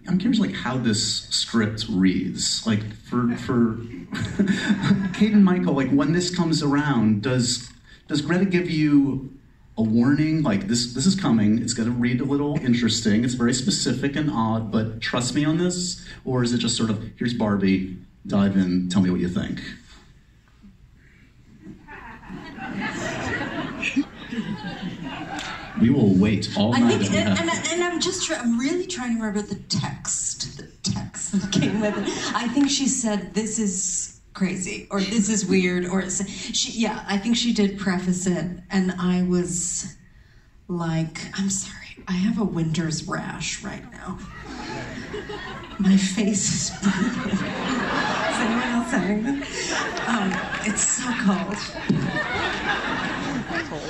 I'm, 0.08 0.20
curious, 0.20 0.40
like 0.40 0.54
how 0.54 0.78
this 0.78 1.28
script 1.30 1.88
reads. 1.90 2.66
Like 2.68 2.84
for 2.94 3.36
for 3.36 3.78
Kate 5.14 5.34
and 5.34 5.44
Michael, 5.44 5.74
like 5.74 5.90
when 5.90 6.14
this 6.14 6.34
comes 6.34 6.62
around, 6.62 7.24
does 7.24 7.70
does 8.08 8.22
Greta 8.22 8.46
give 8.46 8.70
you 8.70 9.34
a 9.78 9.82
warning? 9.82 10.44
Like 10.44 10.68
this 10.68 10.94
this 10.94 11.08
is 11.08 11.16
coming. 11.16 11.60
It's 11.64 11.74
going 11.74 11.90
to 11.90 11.96
read 11.96 12.22
a 12.22 12.26
little 12.26 12.58
interesting. 12.58 13.26
It's 13.26 13.34
very 13.34 13.56
specific 13.56 14.16
and 14.16 14.30
odd, 14.30 14.72
but 14.72 15.02
trust 15.02 15.34
me 15.34 15.46
on 15.46 15.58
this. 15.58 16.06
Or 16.26 16.44
is 16.44 16.54
it 16.54 16.60
just 16.60 16.78
sort 16.78 16.92
of 16.92 17.04
here's 17.18 17.34
Barbie, 17.34 17.98
dive 18.28 18.56
in, 18.56 18.88
tell 18.90 19.02
me 19.02 19.10
what 19.10 19.20
you 19.20 19.30
think. 19.30 19.62
We 25.82 25.90
will 25.90 26.14
wait 26.14 26.56
all 26.56 26.76
I 26.76 26.80
night. 26.80 27.00
think, 27.00 27.02
if 27.04 27.14
and, 27.16 27.50
and, 27.50 27.68
and 27.68 27.84
I'm 27.84 28.00
just, 28.00 28.28
try, 28.28 28.38
I'm 28.38 28.60
really 28.60 28.86
trying 28.86 29.16
to 29.16 29.22
remember 29.22 29.42
the 29.42 29.56
text, 29.68 30.58
the 30.58 30.68
text 30.90 31.32
that 31.34 31.52
came 31.52 31.82
with 31.82 31.98
it. 31.98 32.36
I 32.36 32.48
think 32.50 32.70
she 32.70 32.88
said, 32.88 33.34
"This 33.34 33.58
is 33.60 34.20
crazy," 34.34 34.88
or 34.92 35.02
"This 35.02 35.28
is 35.30 35.46
weird," 35.46 35.86
or 35.86 36.02
it's, 36.02 36.24
she, 36.56 36.80
yeah, 36.80 37.04
I 37.08 37.18
think 37.18 37.36
she 37.36 37.52
did 37.54 37.80
preface 37.80 38.28
it, 38.28 38.46
and 38.70 38.92
I 39.00 39.24
was 39.24 39.96
like, 40.68 41.28
"I'm 41.40 41.50
sorry, 41.50 42.04
I 42.08 42.14
have 42.14 42.40
a 42.40 42.46
winter's 42.46 43.08
rash 43.08 43.64
right 43.64 43.90
now. 43.92 44.20
My 45.80 45.98
face 45.98 46.70
is 46.70 46.70
burning." 46.82 47.32
is 47.34 47.42
anyone 48.40 48.70
else 48.70 48.92
having 48.92 49.24
that? 49.24 49.48
Um, 50.08 50.32
it's 50.72 50.84
so 50.84 51.12
cold. 51.26 51.58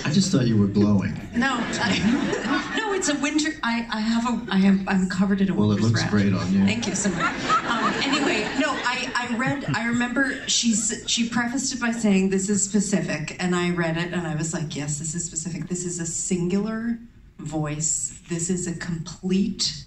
I 0.05 0.11
just 0.11 0.31
thought 0.31 0.45
you 0.47 0.57
were 0.57 0.67
glowing. 0.67 1.13
No, 1.35 1.55
I, 1.59 2.73
no, 2.77 2.93
it's 2.93 3.09
a 3.09 3.15
winter. 3.19 3.51
I, 3.63 3.87
I 3.91 3.99
have 3.99 4.25
a, 4.27 4.51
I 4.53 4.57
have, 4.57 4.79
I'm 4.87 5.09
covered 5.09 5.41
in 5.41 5.49
a 5.49 5.53
Well, 5.55 5.71
it 5.71 5.79
looks 5.81 6.01
rash. 6.01 6.09
great 6.11 6.33
on 6.33 6.51
you. 6.53 6.63
Thank 6.65 6.87
you 6.87 6.95
so 6.95 7.09
much. 7.09 7.35
Um, 7.65 7.93
anyway, 8.03 8.43
no, 8.59 8.69
I, 8.69 9.11
I 9.15 9.35
read, 9.37 9.65
I 9.73 9.87
remember 9.87 10.47
she, 10.47 10.71
s- 10.73 11.09
she 11.09 11.27
prefaced 11.29 11.73
it 11.73 11.79
by 11.81 11.91
saying 11.91 12.29
this 12.29 12.49
is 12.49 12.63
specific, 12.63 13.35
and 13.39 13.55
I 13.55 13.71
read 13.71 13.97
it 13.97 14.13
and 14.13 14.27
I 14.27 14.35
was 14.35 14.53
like, 14.53 14.75
yes, 14.75 14.99
this 14.99 15.15
is 15.15 15.25
specific. 15.25 15.67
This 15.67 15.83
is 15.85 15.99
a 15.99 16.05
singular 16.05 16.99
voice. 17.39 18.19
This 18.29 18.49
is 18.49 18.67
a 18.67 18.75
complete 18.75 19.85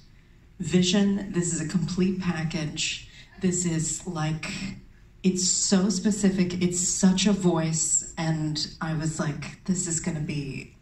vision. 0.61 1.33
This 1.33 1.53
is 1.53 1.61
a 1.61 1.69
complete 1.69 2.21
package. 2.21 3.09
This 3.41 3.65
is 3.67 4.07
like, 4.07 4.51
it's 5.25 5.49
so 5.49 5.89
specific. 5.89 6.63
It's 6.63 6.79
such 6.79 7.27
a 7.27 7.33
voice. 7.33 8.13
And 8.19 8.65
I 8.81 8.95
was 8.95 9.19
like, 9.19 9.65
this 9.65 9.89
is 9.89 9.99
going 9.99 10.17
to 10.17 10.23
be 10.23 10.77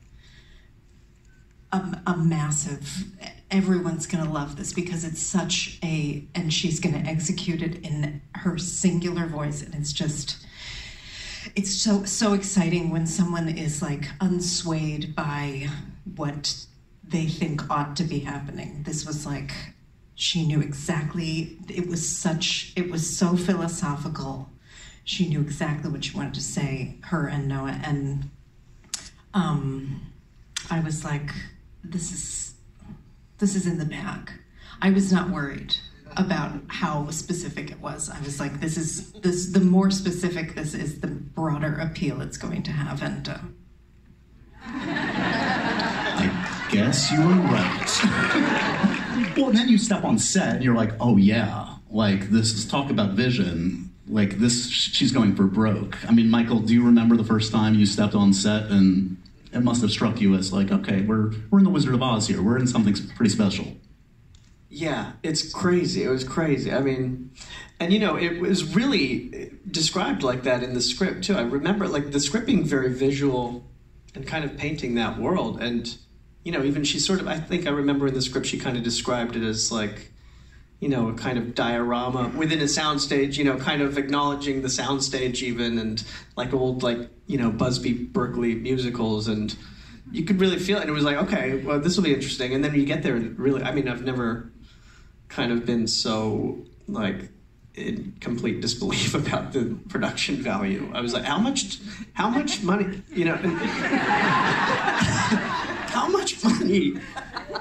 a, 1.71 2.03
a 2.09 2.17
massive, 2.17 3.05
everyone's 3.53 4.07
going 4.07 4.25
to 4.25 4.31
love 4.31 4.57
this 4.57 4.73
because 4.73 5.05
it's 5.05 5.23
such 5.23 5.79
a, 5.85 6.25
and 6.35 6.53
she's 6.53 6.81
going 6.81 7.01
to 7.01 7.09
execute 7.09 7.63
it 7.63 7.77
in 7.85 8.21
her 8.35 8.59
singular 8.59 9.27
voice. 9.27 9.63
And 9.63 9.77
it's 9.77 9.93
just, 9.93 10.45
it's 11.55 11.71
so, 11.71 12.05
so 12.05 12.33
exciting 12.33 12.91
when 12.91 13.07
someone 13.07 13.49
is 13.49 13.81
like 13.81 14.07
unswayed 14.19 15.15
by 15.15 15.69
what 16.17 16.67
they 17.07 17.27
think 17.27 17.71
ought 17.71 17.95
to 17.95 18.05
be 18.05 18.19
happening. 18.19 18.83
This 18.83 19.07
was 19.07 19.25
like, 19.25 19.53
she 20.23 20.47
knew 20.47 20.61
exactly 20.61 21.59
it 21.69 21.89
was 21.89 22.09
such 22.09 22.73
it 22.77 22.89
was 22.89 23.17
so 23.17 23.37
philosophical. 23.37 24.49
She 25.03 25.29
knew 25.29 25.41
exactly 25.41 25.91
what 25.91 26.05
she 26.05 26.17
wanted 26.17 26.35
to 26.35 26.41
say 26.41 26.95
her 27.07 27.27
and 27.27 27.49
noah 27.49 27.81
and 27.85 28.31
um, 29.35 30.01
i 30.71 30.79
was 30.79 31.05
like 31.05 31.33
this 31.83 32.13
is 32.13 32.55
this 33.39 33.57
is 33.57 33.67
in 33.67 33.79
the 33.79 33.85
bag. 33.85 34.31
I 34.81 34.91
was 34.91 35.13
not 35.13 35.31
worried 35.31 35.75
about 36.17 36.53
how 36.69 37.11
specific 37.11 37.73
it 37.73 37.81
was. 37.81 38.09
I 38.09 38.21
was 38.21 38.39
like 38.39 38.61
this 38.61 38.77
is 38.77 39.11
this 39.15 39.51
the 39.51 39.59
more 39.59 39.91
specific 39.91 40.55
this 40.55 40.73
is 40.73 41.01
the 41.01 41.09
broader 41.09 41.75
appeal 41.81 42.21
it's 42.21 42.37
going 42.37 42.63
to 42.63 42.71
have 42.71 43.03
and 43.03 43.29
uh, 43.29 43.39
I 44.65 46.69
guess 46.71 47.11
you 47.11 47.19
were 47.19 47.43
right. 47.57 48.89
Well, 49.37 49.53
then 49.53 49.69
you 49.69 49.79
step 49.79 50.05
on 50.05 50.19
set 50.19 50.57
and 50.57 50.65
you're 50.65 50.75
like, 50.75 50.93
oh 51.01 51.17
yeah, 51.17 51.77
like 51.91 52.31
this 52.31 52.53
is 52.53 52.67
talk 52.67 52.91
about 52.91 53.11
vision. 53.11 53.91
Like 54.09 54.39
this, 54.39 54.69
she's 54.69 55.13
going 55.13 55.37
for 55.37 55.45
broke. 55.45 55.97
I 56.09 56.13
mean, 56.13 56.29
Michael, 56.29 56.61
do 56.61 56.75
you 56.75 56.85
remember 56.85 57.17
the 57.17 57.25
first 57.25 57.53
time 57.53 57.75
you 57.75 57.87
stepped 57.87 58.15
on 58.15 58.33
set 58.33 58.65
and 58.65 59.17
it 59.53 59.63
must 59.63 59.83
have 59.83 59.91
struck 59.91 60.21
you 60.21 60.35
as 60.35 60.53
like, 60.53 60.71
okay, 60.71 61.03
we're 61.03 61.33
we're 61.51 61.59
in 61.59 61.65
the 61.65 61.71
Wizard 61.71 61.95
of 61.95 62.03
Oz 62.03 62.27
here. 62.27 62.43
We're 62.43 62.59
in 62.59 62.67
something 62.67 62.95
pretty 63.15 63.31
special. 63.31 63.77
Yeah, 64.69 65.13
it's 65.23 65.53
crazy. 65.53 66.03
It 66.03 66.09
was 66.09 66.25
crazy. 66.25 66.73
I 66.73 66.81
mean, 66.81 67.31
and 67.79 67.93
you 67.93 67.99
know, 67.99 68.17
it 68.17 68.41
was 68.41 68.75
really 68.75 69.53
described 69.71 70.23
like 70.23 70.45
that 70.45 70.63
in 70.63 70.73
the 70.73 70.81
script 70.81 71.25
too. 71.25 71.37
I 71.37 71.43
remember 71.43 71.87
like 71.87 72.11
the 72.11 72.21
script 72.21 72.47
being 72.47 72.65
very 72.65 72.93
visual 72.93 73.67
and 74.15 74.27
kind 74.27 74.45
of 74.45 74.57
painting 74.57 74.95
that 74.95 75.19
world. 75.19 75.61
And 75.61 75.95
you 76.45 76.53
know, 76.53 76.65
even 76.65 76.85
she 76.85 76.99
sort 76.99 77.21
of, 77.21 77.29
I 77.29 77.39
think 77.39 77.67
I 77.67 77.71
remember 77.71 78.07
in 78.07 78.15
the 78.15 78.23
script 78.23 78.47
she 78.47 78.59
kind 78.59 78.77
of 78.77 78.83
described 78.83 79.37
it 79.37 79.43
as 79.43 79.71
like, 79.71 80.11
you 80.81 80.89
know, 80.89 81.09
a 81.09 81.15
kind 81.15 81.39
of 81.39 81.55
diorama 81.55 82.33
within 82.37 82.61
a 82.61 82.65
soundstage. 82.65 83.37
You 83.37 83.45
know, 83.45 83.57
kind 83.57 83.83
of 83.83 83.99
acknowledging 83.99 84.63
the 84.63 84.69
soundstage 84.69 85.41
even, 85.41 85.79
and 85.79 86.03
like 86.37 86.53
old 86.53 86.83
like 86.83 86.99
you 87.29 87.39
know 87.39 87.51
Busby 87.51 87.93
Berkeley 87.93 88.55
musicals 88.55 89.29
and. 89.29 89.55
You 90.11 90.25
could 90.25 90.41
really 90.41 90.59
feel 90.59 90.77
it, 90.77 90.83
and 90.83 90.91
it 90.91 90.93
was 90.93 91.05
like, 91.05 91.17
okay, 91.17 91.57
well, 91.57 91.81
this 91.81 91.97
will 91.97 92.05
be 92.05 92.13
interesting. 92.13 92.53
And 92.53 92.63
then 92.63 92.75
you 92.75 92.85
get 92.85 93.03
there, 93.03 93.17
and 93.17 93.39
really, 93.39 93.63
I 93.63 93.73
mean, 93.73 93.89
I've 93.89 94.05
never 94.05 94.53
kind 95.29 95.51
of 95.51 95.65
been 95.65 95.87
so 95.87 96.67
like 96.87 97.31
in 97.75 98.15
complete 98.21 98.61
disbelief 98.61 99.15
about 99.15 99.53
the 99.53 99.77
production 99.89 100.37
value. 100.37 100.91
I 100.95 101.01
was 101.01 101.15
like, 101.15 101.25
how 101.25 101.39
much, 101.39 101.79
how 102.13 102.29
much 102.29 102.63
money, 102.63 103.03
you 103.09 103.25
know, 103.25 103.37
how 105.93 106.09
much 106.09 106.43
money 106.45 106.95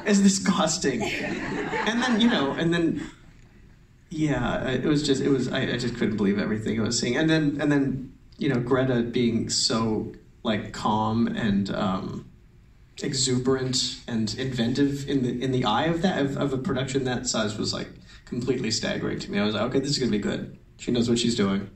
is 0.06 0.24
this 0.24 0.40
costing? 0.40 1.04
And 1.04 2.02
then 2.02 2.22
you 2.22 2.30
know, 2.30 2.52
and 2.52 2.74
then 2.74 3.10
yeah, 4.10 4.70
it 4.70 4.86
was 4.86 5.06
just 5.06 5.22
it 5.22 5.30
was 5.30 5.52
I, 5.52 5.62
I 5.62 5.78
just 5.78 5.96
couldn't 5.96 6.18
believe 6.18 6.40
everything 6.40 6.80
I 6.80 6.84
was 6.84 7.00
seeing. 7.00 7.18
And 7.18 7.30
then 7.30 7.58
and 7.60 7.72
then 7.72 8.14
you 8.38 8.50
know 8.50 8.60
Greta 8.60 9.02
being 9.02 9.50
so 9.50 10.14
like 10.44 10.74
calm 10.74 11.28
and. 11.28 11.74
Um, 11.74 12.26
exuberant 13.04 14.00
and 14.08 14.36
inventive 14.38 15.10
in 15.10 15.24
the 15.24 15.44
in 15.44 15.52
the 15.52 15.66
eye 15.66 15.86
of 15.86 16.04
that 16.04 16.20
of, 16.24 16.38
of 16.38 16.54
a 16.54 16.58
production 16.58 17.04
that 17.06 17.26
size 17.26 17.58
was 17.58 17.74
like 17.74 17.90
completely 18.26 18.70
staggering 18.70 19.18
to 19.18 19.32
me. 19.32 19.40
I 19.40 19.46
was 19.46 19.56
like, 19.56 19.64
okay, 19.64 19.80
this 19.80 19.90
is 19.90 19.98
gonna 19.98 20.12
be 20.12 20.20
good. 20.20 20.58
She 20.78 20.92
knows 20.92 21.10
what 21.10 21.18
she's 21.18 21.36
doing. 21.36 21.70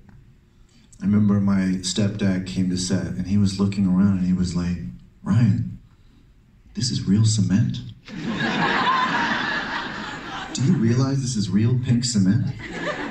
I 1.02 1.06
remember 1.06 1.40
my 1.40 1.80
stepdad 1.82 2.48
came 2.48 2.70
to 2.70 2.78
set 2.78 3.08
and 3.08 3.28
he 3.28 3.38
was 3.38 3.60
looking 3.60 3.86
around 3.88 4.20
and 4.20 4.28
he 4.28 4.34
was 4.34 4.56
like, 4.56 4.78
Ryan, 5.24 5.75
this 6.75 6.91
is 6.91 7.08
real 7.08 7.25
cement. 7.25 7.79
Do 10.53 10.63
you 10.63 10.74
realize 10.74 11.22
this 11.22 11.36
is 11.36 11.50
real 11.50 11.79
pink 11.84 12.05
cement? 12.05 12.46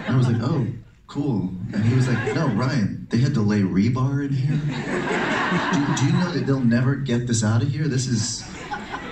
And 0.06 0.14
I 0.14 0.16
was 0.16 0.28
like, 0.28 0.40
oh, 0.40 0.66
cool. 1.09 1.50
And 1.73 1.85
he 1.85 1.94
was 1.94 2.06
like, 2.09 2.35
no, 2.35 2.49
Ryan, 2.49 3.06
they 3.11 3.18
had 3.18 3.35
to 3.35 3.40
lay 3.40 3.61
rebar 3.61 4.25
in 4.25 4.33
here. 4.33 4.56
Do, 4.56 5.97
do 5.97 6.06
you 6.06 6.12
know 6.12 6.30
that 6.33 6.44
they'll 6.47 6.61
never 6.61 6.94
get 6.94 7.26
this 7.26 7.42
out 7.42 7.62
of 7.62 7.71
here? 7.71 7.88
This 7.88 8.06
is 8.06 8.44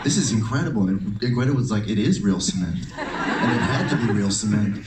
this 0.04 0.16
is 0.16 0.32
incredible. 0.32 0.88
And 0.88 1.18
Greta 1.18 1.52
was 1.52 1.70
like, 1.70 1.88
it 1.88 1.98
is 1.98 2.20
real 2.20 2.40
cement. 2.40 2.74
And 2.98 3.52
it 3.56 3.62
had 3.62 3.88
to 3.90 3.96
be 3.96 4.12
real 4.12 4.30
cement. 4.30 4.84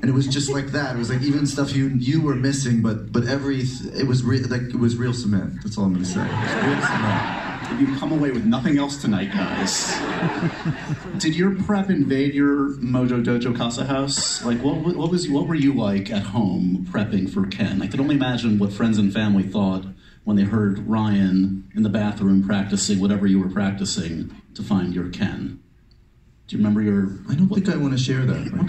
And 0.00 0.04
it 0.04 0.12
was 0.12 0.28
just 0.28 0.48
like 0.48 0.68
that. 0.68 0.94
It 0.94 0.98
was 0.98 1.10
like 1.10 1.22
even 1.22 1.46
stuff 1.46 1.74
you 1.74 1.88
you 1.88 2.20
were 2.22 2.36
missing, 2.36 2.80
but 2.82 3.12
but 3.12 3.26
every 3.26 3.60
it 3.60 4.06
was 4.06 4.22
re- 4.22 4.44
like 4.44 4.62
it 4.62 4.78
was 4.78 4.96
real 4.96 5.12
cement. 5.12 5.62
That's 5.62 5.76
all 5.76 5.84
I'm 5.84 5.94
gonna 5.94 6.04
say. 6.04 7.37
It 7.70 7.72
was 7.72 7.80
real 7.80 7.88
cement. 7.88 7.90
You 7.90 7.98
come 7.98 8.12
away 8.12 8.30
with 8.30 8.44
nothing 8.44 8.78
else 8.78 9.00
tonight, 9.00 9.32
guys. 9.32 9.94
Did 11.18 11.36
your 11.36 11.54
prep 11.54 11.90
invade 11.90 12.34
your 12.34 12.70
Mojo 12.76 13.22
Dojo 13.24 13.56
Casa 13.56 13.84
house? 13.84 14.44
Like, 14.44 14.58
what, 14.60 14.76
what 14.96 15.10
was 15.10 15.28
what 15.28 15.46
were 15.46 15.54
you 15.54 15.72
like 15.74 16.10
at 16.10 16.22
home 16.22 16.86
prepping 16.90 17.30
for 17.30 17.46
Ken? 17.46 17.82
I 17.82 17.86
could 17.86 18.00
only 18.00 18.16
imagine 18.16 18.58
what 18.58 18.72
friends 18.72 18.98
and 18.98 19.12
family 19.12 19.44
thought 19.44 19.84
when 20.24 20.36
they 20.36 20.44
heard 20.44 20.78
Ryan 20.88 21.70
in 21.74 21.82
the 21.82 21.88
bathroom 21.88 22.44
practicing 22.46 23.00
whatever 23.00 23.26
you 23.26 23.40
were 23.40 23.48
practicing 23.50 24.30
to 24.54 24.62
find 24.62 24.94
your 24.94 25.08
Ken. 25.08 25.60
Do 26.46 26.56
you 26.56 26.62
remember 26.62 26.82
your? 26.82 27.18
I 27.28 27.34
don't 27.34 27.48
think 27.48 27.68
I 27.68 27.76
want 27.76 27.92
to 27.92 27.98
share 27.98 28.24
that 28.24 28.50
right. 28.52 28.68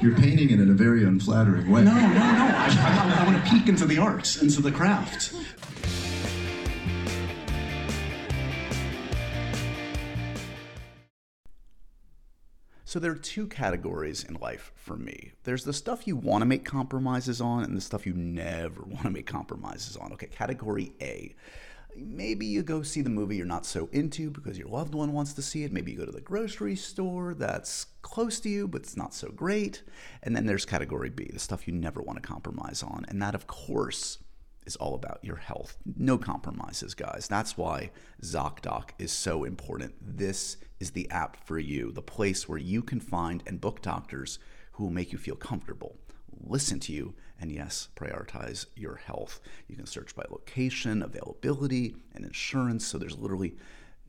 You're 0.00 0.14
painting 0.16 0.50
it 0.50 0.60
in 0.60 0.70
a 0.70 0.74
very 0.74 1.04
unflattering 1.04 1.70
way. 1.70 1.82
No, 1.82 1.94
no, 1.94 2.00
no. 2.00 2.14
I, 2.14 3.16
I, 3.18 3.22
I 3.22 3.24
want 3.26 3.44
to 3.44 3.50
peek 3.50 3.68
into 3.68 3.84
the 3.86 3.98
art, 3.98 4.40
into 4.40 4.62
the 4.62 4.72
craft. 4.72 5.34
So 12.94 13.00
there 13.00 13.10
are 13.10 13.16
two 13.16 13.48
categories 13.48 14.22
in 14.22 14.34
life 14.34 14.70
for 14.76 14.96
me. 14.96 15.32
There's 15.42 15.64
the 15.64 15.72
stuff 15.72 16.06
you 16.06 16.14
want 16.14 16.42
to 16.42 16.46
make 16.46 16.64
compromises 16.64 17.40
on 17.40 17.64
and 17.64 17.76
the 17.76 17.80
stuff 17.80 18.06
you 18.06 18.14
never 18.14 18.82
want 18.86 19.02
to 19.02 19.10
make 19.10 19.26
compromises 19.26 19.96
on. 19.96 20.12
Okay, 20.12 20.28
category 20.28 20.92
A. 21.00 21.34
maybe 21.96 22.46
you 22.46 22.62
go 22.62 22.82
see 22.82 23.02
the 23.02 23.10
movie 23.10 23.34
you're 23.34 23.46
not 23.46 23.66
so 23.66 23.88
into 23.90 24.30
because 24.30 24.56
your 24.56 24.68
loved 24.68 24.94
one 24.94 25.12
wants 25.12 25.32
to 25.32 25.42
see 25.42 25.64
it. 25.64 25.72
Maybe 25.72 25.90
you 25.90 25.98
go 25.98 26.04
to 26.04 26.12
the 26.12 26.20
grocery 26.20 26.76
store 26.76 27.34
that's 27.34 27.86
close 28.02 28.38
to 28.38 28.48
you, 28.48 28.68
but 28.68 28.82
it's 28.82 28.96
not 28.96 29.12
so 29.12 29.28
great. 29.30 29.82
And 30.22 30.36
then 30.36 30.46
there's 30.46 30.64
category 30.64 31.10
B, 31.10 31.28
the 31.32 31.40
stuff 31.40 31.66
you 31.66 31.74
never 31.74 32.00
want 32.00 32.22
to 32.22 32.28
compromise 32.28 32.84
on. 32.84 33.06
And 33.08 33.20
that, 33.20 33.34
of 33.34 33.48
course, 33.48 34.18
is 34.66 34.76
all 34.76 34.94
about 34.94 35.20
your 35.22 35.36
health. 35.36 35.76
No 35.96 36.18
compromises, 36.18 36.94
guys. 36.94 37.26
That's 37.28 37.56
why 37.56 37.90
ZocDoc 38.22 38.90
is 38.98 39.12
so 39.12 39.44
important. 39.44 39.94
This 40.00 40.56
is 40.80 40.90
the 40.90 41.10
app 41.10 41.36
for 41.46 41.58
you, 41.58 41.92
the 41.92 42.02
place 42.02 42.48
where 42.48 42.58
you 42.58 42.82
can 42.82 43.00
find 43.00 43.42
and 43.46 43.60
book 43.60 43.82
doctors 43.82 44.38
who 44.72 44.84
will 44.84 44.90
make 44.90 45.12
you 45.12 45.18
feel 45.18 45.36
comfortable, 45.36 45.96
listen 46.42 46.80
to 46.80 46.92
you, 46.92 47.14
and 47.40 47.52
yes, 47.52 47.88
prioritize 47.96 48.66
your 48.74 48.96
health. 48.96 49.40
You 49.68 49.76
can 49.76 49.86
search 49.86 50.14
by 50.14 50.24
location, 50.30 51.02
availability, 51.02 51.96
and 52.14 52.24
insurance, 52.24 52.86
so 52.86 52.98
there's 52.98 53.18
literally 53.18 53.56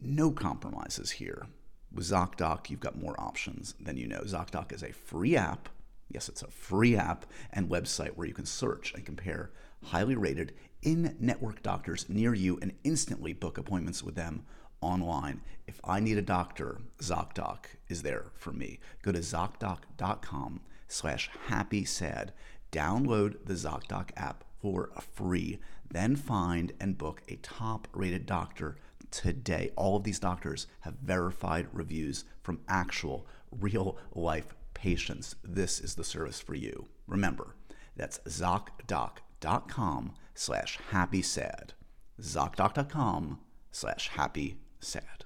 no 0.02 0.32
compromises 0.32 1.12
here. 1.12 1.48
With 1.92 2.06
ZocDoc, 2.06 2.70
you've 2.70 2.80
got 2.80 3.02
more 3.02 3.20
options 3.20 3.76
than 3.80 3.98
you 3.98 4.08
know. 4.08 4.22
ZocDoc 4.22 4.74
is 4.74 4.84
a 4.84 4.92
free 4.92 5.38
app. 5.38 5.70
Yes, 6.10 6.30
it's 6.30 6.44
a 6.44 6.48
free 6.48 6.96
app 6.96 7.26
and 7.52 7.70
website 7.70 8.16
where 8.16 8.28
you 8.28 8.34
can 8.34 8.46
search 8.46 8.94
and 8.94 9.06
compare 9.06 9.52
highly 9.84 10.16
rated 10.16 10.54
in 10.82 11.16
network 11.20 11.62
doctors 11.62 12.08
near 12.10 12.34
you 12.34 12.58
and 12.62 12.74
instantly 12.84 13.34
book 13.34 13.58
appointments 13.58 14.04
with 14.04 14.16
them 14.16 14.46
online. 14.82 15.42
If 15.68 15.80
I 15.84 16.00
need 16.00 16.18
a 16.18 16.24
doctor, 16.24 16.82
ZocDoc 17.00 17.66
is 17.90 18.04
there 18.04 18.26
for 18.36 18.52
me. 18.52 18.80
Go 19.02 19.12
to 19.12 19.20
ZocDoc.com 19.20 20.62
slash 20.88 21.30
happy 21.48 21.86
sad. 21.86 22.34
Download 22.72 23.38
the 23.46 23.54
ZocDoc 23.54 24.10
app 24.16 24.44
for 24.62 24.92
free. 25.14 25.60
Then 25.90 26.16
find 26.16 26.74
and 26.80 26.98
book 26.98 27.22
a 27.28 27.36
top 27.38 27.88
rated 27.94 28.26
doctor 28.26 28.78
today. 29.12 29.72
All 29.76 29.98
of 29.98 30.04
these 30.04 30.20
doctors 30.20 30.68
have 30.82 30.96
verified 30.96 31.68
reviews 31.72 32.26
from 32.42 32.62
actual 32.68 33.26
real 33.52 33.98
life 34.14 34.54
patients. 34.90 35.36
This 35.44 35.80
is 35.80 35.96
the 35.96 36.04
service 36.04 36.40
for 36.40 36.54
you. 36.54 36.86
Remember, 37.08 37.56
that's 37.98 38.20
ZocDoc.com 38.20 40.14
slash 40.36 40.78
happy 40.92 41.24
sad. 41.24 41.74
ZocDoc.com 42.22 43.40
slash 43.72 44.10
happy 44.10 44.60
sad. 44.80 45.26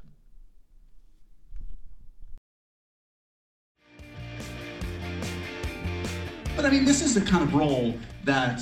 But 6.56 6.66
I 6.66 6.70
mean, 6.70 6.86
this 6.86 7.02
is 7.02 7.14
the 7.14 7.22
kind 7.22 7.44
of 7.44 7.54
role 7.54 7.96
that 8.24 8.62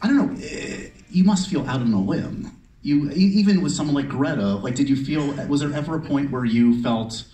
I 0.00 0.06
don't 0.06 0.16
know. 0.16 0.42
eh, 0.42 0.88
You 1.10 1.24
must 1.24 1.50
feel 1.50 1.66
out 1.66 1.82
on 1.82 1.92
a 1.92 2.00
limb. 2.00 2.56
You 2.80 3.10
even 3.10 3.60
with 3.60 3.72
someone 3.72 3.94
like 3.94 4.08
Greta. 4.08 4.54
Like, 4.54 4.74
did 4.74 4.88
you 4.88 4.96
feel? 4.96 5.32
Was 5.48 5.60
there 5.60 5.74
ever 5.74 5.96
a 5.96 6.00
point 6.00 6.30
where 6.30 6.46
you 6.46 6.82
felt 6.82 7.24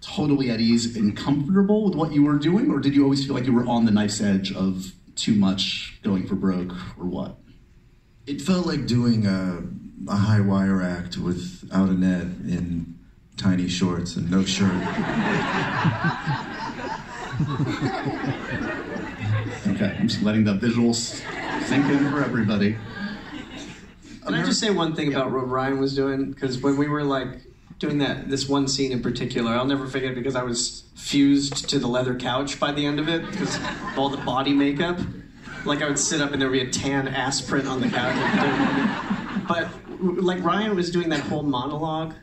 totally 0.00 0.50
at 0.50 0.60
ease 0.60 0.96
and 0.96 1.16
comfortable 1.16 1.84
with 1.84 1.94
what 1.94 2.12
you 2.12 2.24
were 2.24 2.38
doing, 2.38 2.70
or 2.70 2.78
did 2.78 2.94
you 2.94 3.02
always 3.04 3.26
feel 3.26 3.34
like 3.34 3.46
you 3.46 3.52
were 3.52 3.66
on 3.66 3.84
the 3.84 3.90
knife's 3.90 4.20
edge 4.20 4.52
of 4.52 4.92
too 5.16 5.34
much 5.34 5.98
going 6.02 6.26
for 6.26 6.34
broke, 6.34 6.72
or 6.98 7.06
what? 7.06 7.36
It 8.26 8.40
felt 8.40 8.66
like 8.66 8.86
doing 8.86 9.26
a, 9.26 9.62
a 10.08 10.16
high 10.16 10.40
wire 10.40 10.82
act 10.82 11.16
without 11.16 11.88
a 11.88 11.94
net 11.94 12.22
in 12.22 12.98
tiny 13.36 13.68
shorts 13.68 14.16
and 14.16 14.30
no 14.30 14.44
shirt. 14.44 14.70
Okay, 19.68 19.96
I'm 19.98 20.08
just 20.08 20.22
letting 20.22 20.44
the 20.44 20.54
visuals 20.54 21.22
sink 21.66 21.86
in 21.86 22.10
for 22.10 22.22
everybody. 22.24 22.76
Can 24.24 24.34
I 24.34 24.44
just 24.44 24.58
say 24.60 24.70
one 24.70 24.94
thing 24.94 25.14
about 25.14 25.30
what 25.30 25.48
Ryan 25.48 25.78
was 25.78 25.94
doing? 25.94 26.32
Because 26.32 26.58
when 26.58 26.76
we 26.76 26.88
were 26.88 27.04
like 27.04 27.42
doing 27.78 27.98
that, 27.98 28.28
this 28.28 28.48
one 28.48 28.68
scene 28.68 28.92
in 28.92 29.02
particular, 29.02 29.52
I'll 29.52 29.64
never 29.64 29.86
forget 29.86 30.14
because 30.14 30.36
I 30.36 30.42
was 30.42 30.84
fused 30.96 31.68
to 31.70 31.78
the 31.78 31.86
leather 31.86 32.14
couch 32.14 32.58
by 32.58 32.72
the 32.72 32.84
end 32.84 32.98
of 32.98 33.08
it 33.08 33.24
because 33.30 33.56
of 33.56 33.98
all 33.98 34.08
the 34.08 34.16
body 34.18 34.52
makeup. 34.52 34.98
Like 35.64 35.82
I 35.82 35.88
would 35.88 35.98
sit 35.98 36.20
up 36.20 36.32
and 36.32 36.40
there 36.40 36.48
would 36.50 36.60
be 36.60 36.66
a 36.66 36.70
tan 36.70 37.08
ass 37.08 37.40
print 37.40 37.66
on 37.66 37.80
the 37.80 37.88
couch. 37.88 38.16
But 39.48 39.68
like 40.00 40.42
Ryan 40.42 40.74
was 40.76 40.90
doing 40.90 41.08
that 41.10 41.20
whole 41.20 41.42
monologue 41.42 42.14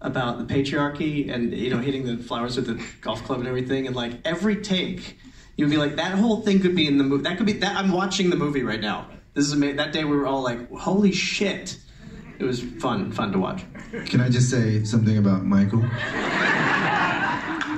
about 0.00 0.38
the 0.38 0.54
patriarchy 0.54 1.32
and 1.32 1.52
you 1.52 1.70
know 1.70 1.78
hitting 1.78 2.04
the 2.04 2.22
flowers 2.22 2.56
with 2.56 2.66
the 2.66 2.84
golf 3.00 3.24
club 3.24 3.38
and 3.38 3.48
everything, 3.48 3.86
and 3.86 3.96
like 3.96 4.12
every 4.24 4.56
take, 4.56 5.18
you'd 5.56 5.70
be 5.70 5.76
like, 5.76 5.96
that 5.96 6.12
whole 6.12 6.42
thing 6.42 6.60
could 6.60 6.76
be 6.76 6.86
in 6.86 6.98
the 6.98 7.04
movie. 7.04 7.22
That 7.22 7.36
could 7.36 7.46
be 7.46 7.54
that. 7.54 7.76
I'm 7.76 7.92
watching 7.92 8.30
the 8.30 8.36
movie 8.36 8.62
right 8.62 8.80
now. 8.80 9.08
This 9.34 9.46
is 9.46 9.52
amazing. 9.52 9.76
That 9.76 9.92
day 9.92 10.04
we 10.04 10.16
were 10.16 10.26
all 10.26 10.42
like, 10.42 10.70
holy 10.72 11.12
shit. 11.12 11.78
It 12.38 12.44
was 12.44 12.60
fun, 12.62 13.12
fun 13.12 13.32
to 13.32 13.38
watch. 13.38 13.64
Can 14.06 14.20
I 14.20 14.28
just 14.28 14.50
say 14.50 14.84
something 14.84 15.18
about 15.18 15.44
Michael? 15.44 15.82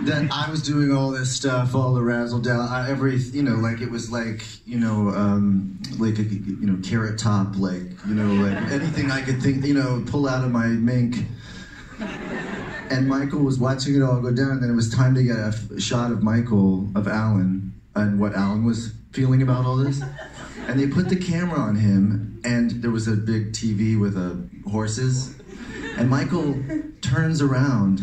that 0.07 0.29
I 0.31 0.49
was 0.51 0.62
doing 0.62 0.92
all 0.92 1.11
this 1.11 1.35
stuff, 1.35 1.75
all 1.75 1.92
the 1.92 2.03
razzle 2.03 2.38
dazzle, 2.38 2.73
every, 2.88 3.16
you 3.16 3.42
know, 3.42 3.57
like 3.57 3.81
it 3.81 3.90
was 3.90 4.11
like, 4.11 4.45
you 4.66 4.79
know, 4.79 5.09
um, 5.11 5.81
like 5.99 6.19
a, 6.19 6.23
you 6.23 6.66
know, 6.66 6.81
carrot 6.83 7.19
top, 7.19 7.57
like, 7.57 7.83
you 8.07 8.14
know, 8.14 8.33
like 8.45 8.57
anything 8.71 9.11
I 9.11 9.23
could 9.23 9.42
think, 9.42 9.64
you 9.64 9.75
know, 9.75 10.05
pull 10.07 10.29
out 10.29 10.45
of 10.45 10.51
my 10.51 10.66
mink. 10.69 11.27
And 12.88 13.09
Michael 13.09 13.40
was 13.40 13.59
watching 13.59 13.97
it 13.97 14.03
all 14.03 14.21
go 14.21 14.31
down, 14.31 14.53
and 14.53 14.62
then 14.62 14.71
it 14.71 14.77
was 14.77 14.95
time 14.95 15.14
to 15.16 15.23
get 15.25 15.37
a 15.37 15.81
shot 15.81 16.12
of 16.12 16.23
Michael, 16.23 16.88
of 16.95 17.09
Alan, 17.09 17.75
and 17.97 18.21
what 18.21 18.35
Alan 18.35 18.64
was 18.64 18.92
feeling 19.11 19.42
about 19.42 19.64
all 19.64 19.77
this. 19.77 20.01
And 20.69 20.81
they 20.81 20.87
put 20.87 21.09
the 21.09 21.16
camera 21.16 21.59
on 21.59 21.77
him, 21.77 22.40
and 22.45 22.71
there 22.83 22.90
was 22.90 23.07
a 23.09 23.12
big 23.12 23.53
TV 23.53 23.99
with 23.99 24.16
uh, 24.16 24.35
horses. 24.71 25.35
And 25.97 26.11
Michael 26.11 26.61
turns 27.01 27.40
around 27.40 28.03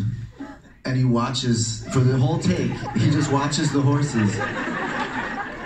and 0.84 0.96
he 0.96 1.04
watches 1.04 1.86
for 1.92 2.00
the 2.00 2.16
whole 2.18 2.38
take. 2.38 2.70
He 2.96 3.10
just 3.10 3.32
watches 3.32 3.72
the 3.72 3.80
horses. 3.80 4.36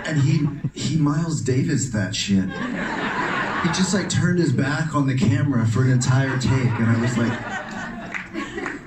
And 0.05 0.21
he 0.21 0.47
he 0.73 0.97
Miles 0.97 1.41
Davis 1.41 1.89
that 1.89 2.15
shit. 2.15 2.45
He 2.45 3.67
just 3.69 3.93
like 3.93 4.09
turned 4.09 4.39
his 4.39 4.53
back 4.53 4.95
on 4.95 5.05
the 5.07 5.15
camera 5.15 5.67
for 5.67 5.83
an 5.83 5.91
entire 5.91 6.39
take, 6.39 6.51
and 6.51 6.89
I 6.89 6.99
was 7.01 7.17
like, 7.17 7.37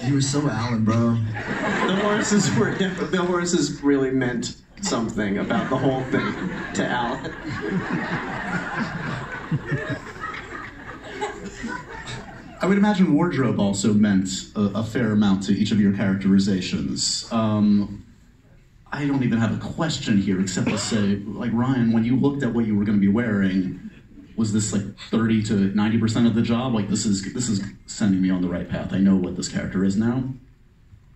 You 0.05 0.13
were 0.15 0.21
so 0.21 0.47
Alan, 0.47 0.85
bro. 0.85 1.17
Horses 2.23 2.57
were 2.57 2.73
the 2.73 3.21
horses 3.21 3.83
really 3.83 4.09
meant 4.09 4.55
something 4.81 5.39
about 5.39 5.69
the 5.69 5.75
whole 5.75 6.01
thing 6.03 6.33
to 6.73 6.85
Alan. 6.87 7.33
I 12.61 12.65
would 12.65 12.77
imagine 12.77 13.13
wardrobe 13.13 13.59
also 13.59 13.93
meant 13.93 14.29
a, 14.55 14.61
a 14.75 14.83
fair 14.85 15.11
amount 15.11 15.43
to 15.47 15.51
each 15.51 15.73
of 15.73 15.81
your 15.81 15.91
characterizations. 15.91 17.27
Um, 17.29 18.05
I 18.89 19.05
don't 19.05 19.23
even 19.23 19.39
have 19.39 19.53
a 19.53 19.59
question 19.59 20.17
here 20.17 20.39
except 20.39 20.69
to 20.69 20.77
say, 20.77 21.17
like 21.25 21.51
Ryan, 21.51 21.91
when 21.91 22.05
you 22.05 22.15
looked 22.15 22.41
at 22.41 22.53
what 22.53 22.65
you 22.65 22.77
were 22.77 22.85
going 22.85 22.97
to 22.97 23.05
be 23.05 23.11
wearing, 23.11 23.91
was 24.37 24.53
this 24.53 24.71
like 24.71 24.97
30 25.11 25.43
to 25.43 25.53
90 25.75 25.97
percent 25.97 26.25
of 26.25 26.35
the 26.35 26.41
job? 26.41 26.73
Like 26.73 26.87
this 26.87 27.05
is 27.05 27.33
this 27.33 27.49
is 27.49 27.61
sending 27.85 28.21
me 28.21 28.29
on 28.29 28.41
the 28.41 28.47
right 28.47 28.69
path. 28.69 28.93
I 28.93 28.99
know 28.99 29.17
what 29.17 29.35
this 29.35 29.49
character 29.49 29.83
is 29.83 29.97
now. 29.97 30.23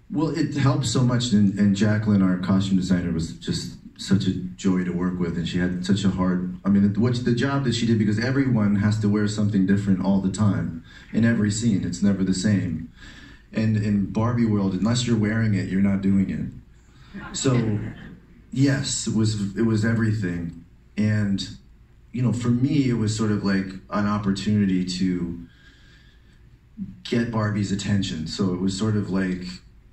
Well, 0.10 0.30
it 0.30 0.56
helped 0.56 0.86
so 0.86 1.04
much, 1.04 1.32
and, 1.34 1.58
and 1.60 1.76
Jacqueline, 1.76 2.22
our 2.22 2.38
costume 2.38 2.78
designer, 2.78 3.12
was 3.12 3.34
just 3.34 3.78
such 4.00 4.26
a 4.28 4.32
joy 4.32 4.84
to 4.84 4.92
work 4.92 5.20
with, 5.20 5.38
and 5.38 5.48
she 5.48 5.58
had 5.58 5.86
such 5.86 6.04
a 6.04 6.10
hard. 6.10 6.58
I 6.64 6.70
mean, 6.70 6.94
what 6.96 7.26
the 7.26 7.34
job 7.34 7.66
that 7.66 7.74
she 7.74 7.86
did 7.86 8.00
because 8.00 8.20
everyone 8.20 8.78
has 8.78 9.00
to 9.00 9.10
wear 9.10 9.28
something 9.28 9.66
different 9.66 10.06
all 10.06 10.22
the 10.22 10.32
time 10.32 10.84
in 11.12 11.26
every 11.26 11.52
scene. 11.52 11.84
It's 11.84 12.02
never 12.02 12.24
the 12.24 12.34
same. 12.34 12.92
And 13.52 13.76
in 13.78 14.12
Barbie 14.12 14.46
world, 14.46 14.74
unless 14.74 15.08
you're 15.08 15.18
wearing 15.18 15.56
it, 15.56 15.68
you're 15.70 15.82
not 15.82 16.02
doing 16.02 16.30
it. 16.30 17.36
So, 17.36 17.80
yes, 18.52 19.08
it 19.08 19.16
was 19.16 19.58
it 19.58 19.64
was 19.64 19.84
everything, 19.84 20.64
and 20.96 21.48
you 22.12 22.22
know, 22.22 22.34
for 22.34 22.50
me, 22.50 22.90
it 22.90 22.98
was 22.98 23.16
sort 23.16 23.32
of 23.32 23.44
like 23.44 23.68
an 23.90 24.08
opportunity 24.08 24.86
to 24.86 25.48
get 27.04 27.32
Barbie's 27.32 27.72
attention. 27.72 28.28
So 28.28 28.54
it 28.54 28.60
was 28.60 28.78
sort 28.78 28.96
of 28.96 29.10
like, 29.10 29.46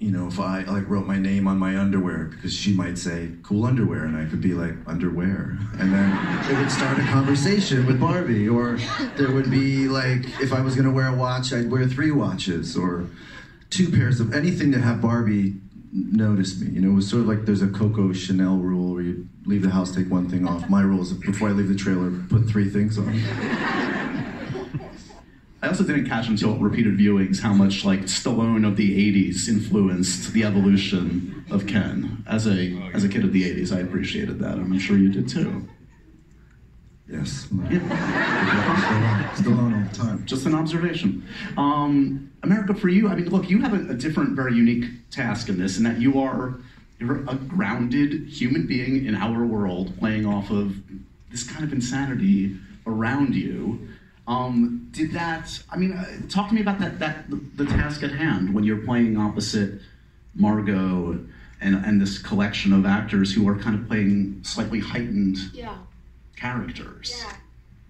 you 0.05 0.11
know, 0.11 0.27
if 0.27 0.39
I 0.39 0.65
like 0.65 0.87
wrote 0.87 1.07
my 1.07 1.19
name 1.19 1.49
on 1.49 1.59
my 1.59 1.79
underwear 1.79 2.25
because 2.25 2.53
she 2.53 2.75
might 2.75 2.99
say 2.99 3.31
cool 3.43 3.65
underwear 3.65 4.05
and 4.05 4.15
I 4.15 4.29
could 4.29 4.43
be 4.43 4.53
like 4.53 4.75
underwear. 4.87 5.57
And 5.79 5.95
then 5.95 6.51
it 6.51 6.59
would 6.59 6.71
start 6.71 6.99
a 6.99 7.03
conversation 7.05 7.87
with 7.87 7.99
Barbie 7.99 8.47
or 8.47 8.79
there 9.17 9.33
would 9.33 9.51
be 9.51 9.89
like 9.89 10.27
if 10.43 10.53
I 10.53 10.61
was 10.61 10.77
to 10.77 10.91
wear 10.91 11.07
a 11.07 11.15
watch, 11.15 11.55
I'd 11.55 11.71
wear 11.71 11.87
three 11.87 12.11
watches 12.11 12.77
or 12.77 13.07
two 13.71 13.91
pairs 13.91 14.21
of 14.21 14.35
anything 14.35 14.73
to 14.73 14.79
have 14.79 15.01
Barbie 15.01 15.55
notice 15.91 16.61
me. 16.61 16.71
You 16.73 16.83
know, 16.83 16.91
it 16.91 16.97
was 16.97 17.09
sort 17.09 17.23
of 17.23 17.29
like 17.29 17.47
there's 17.47 17.63
a 17.63 17.69
Coco 17.69 18.13
Chanel 18.13 18.59
rule 18.59 18.93
where 18.93 19.03
you 19.05 19.27
leave 19.47 19.63
the 19.63 19.71
house, 19.71 19.95
take 19.95 20.11
one 20.11 20.29
thing 20.29 20.47
off. 20.47 20.69
My 20.69 20.83
rule 20.83 21.01
is 21.01 21.15
before 21.15 21.49
I 21.49 21.53
leave 21.53 21.69
the 21.69 21.75
trailer, 21.75 22.11
put 22.29 22.47
three 22.47 22.69
things 22.69 22.99
on. 22.99 24.04
I 25.65 25.69
also 25.69 25.83
didn't 25.83 26.05
catch 26.05 26.29
until 26.29 26.57
repeated 26.57 26.99
viewings 26.99 27.41
how 27.41 27.55
much 27.55 27.87
like 27.87 28.01
Stallone 28.01 28.69
of 28.69 28.77
the 28.77 29.13
'80s 29.13 29.49
influenced 29.49 30.35
the 30.35 30.45
evolution 30.45 31.47
of 31.51 31.67
Ken. 31.67 32.23
As 32.27 32.47
a 32.47 32.77
as 32.93 33.03
a 33.03 33.09
kid 33.09 33.25
of 33.25 33.33
the 33.33 33.45
'80s, 33.45 33.75
I 33.75 33.81
appreciated 33.81 34.39
that, 34.41 34.57
and 34.59 34.75
I'm 34.75 34.79
sure 34.79 34.99
you 34.99 35.09
did 35.09 35.27
too. 35.27 35.67
Yes. 37.09 37.49
Yeah. 37.71 39.35
Still 39.35 39.55
on 39.55 39.73
all 39.73 39.89
the 39.89 39.95
time. 39.97 40.27
Just 40.27 40.45
an 40.45 40.55
observation. 40.55 41.27
Um, 41.57 42.31
America, 42.43 42.75
for 42.75 42.91
you, 42.91 43.09
I 43.09 43.15
mean, 43.15 43.31
look, 43.31 43.49
you 43.49 43.63
have 43.63 43.73
a, 43.73 43.93
a 43.93 43.95
different, 43.95 44.37
very 44.37 44.55
unique 44.55 45.11
task 45.11 45.49
in 45.49 45.59
this, 45.59 45.79
in 45.79 45.85
that 45.85 45.99
you 45.99 46.21
are 46.21 46.59
you're 46.99 47.21
a 47.27 47.37
grounded 47.37 48.29
human 48.29 48.67
being 48.67 49.07
in 49.07 49.15
our 49.15 49.47
world, 49.47 49.99
playing 49.99 50.27
off 50.27 50.51
of 50.51 50.77
this 51.31 51.43
kind 51.43 51.65
of 51.65 51.73
insanity 51.73 52.59
around 52.87 53.35
you. 53.35 53.89
Um, 54.27 54.89
did 54.93 55.13
that? 55.13 55.63
I 55.71 55.77
mean, 55.77 55.93
uh, 55.93 56.05
talk 56.29 56.49
to 56.49 56.55
me 56.55 56.61
about 56.63 56.79
that. 56.81 56.99
That 56.99 57.29
the, 57.31 57.37
the 57.57 57.67
task 57.67 58.03
at 58.03 58.13
hand 58.13 58.55
when 58.55 58.65
you're 58.65 58.79
playing 58.85 59.17
opposite 59.19 59.81
Margot 60.35 61.19
and 61.61 61.75
and 61.85 62.01
this 62.01 62.19
collection 62.19 62.73
of 62.73 62.87
actors 62.87 63.35
who 63.35 63.47
are 63.49 63.57
kind 63.57 63.79
of 63.79 63.87
playing 63.87 64.41
slightly 64.43 64.81
heightened 64.81 65.37
Yeah. 65.53 65.77
characters. 66.37 67.15
Yeah. 67.25 67.33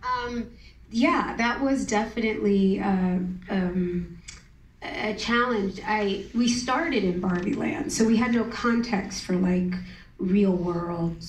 Um, 0.03 0.51
yeah, 0.90 1.35
that 1.38 1.61
was 1.61 1.87
definitely 1.87 2.81
uh, 2.81 3.18
um, 3.49 4.18
a 4.83 5.14
challenge. 5.14 5.81
I 5.87 6.27
we 6.35 6.49
started 6.49 7.05
in 7.05 7.20
Barbie 7.20 7.55
Land, 7.55 7.92
so 7.92 8.05
we 8.05 8.16
had 8.16 8.33
no 8.33 8.44
context 8.44 9.25
for 9.25 9.35
like 9.37 9.73
real 10.18 10.53
world 10.53 11.25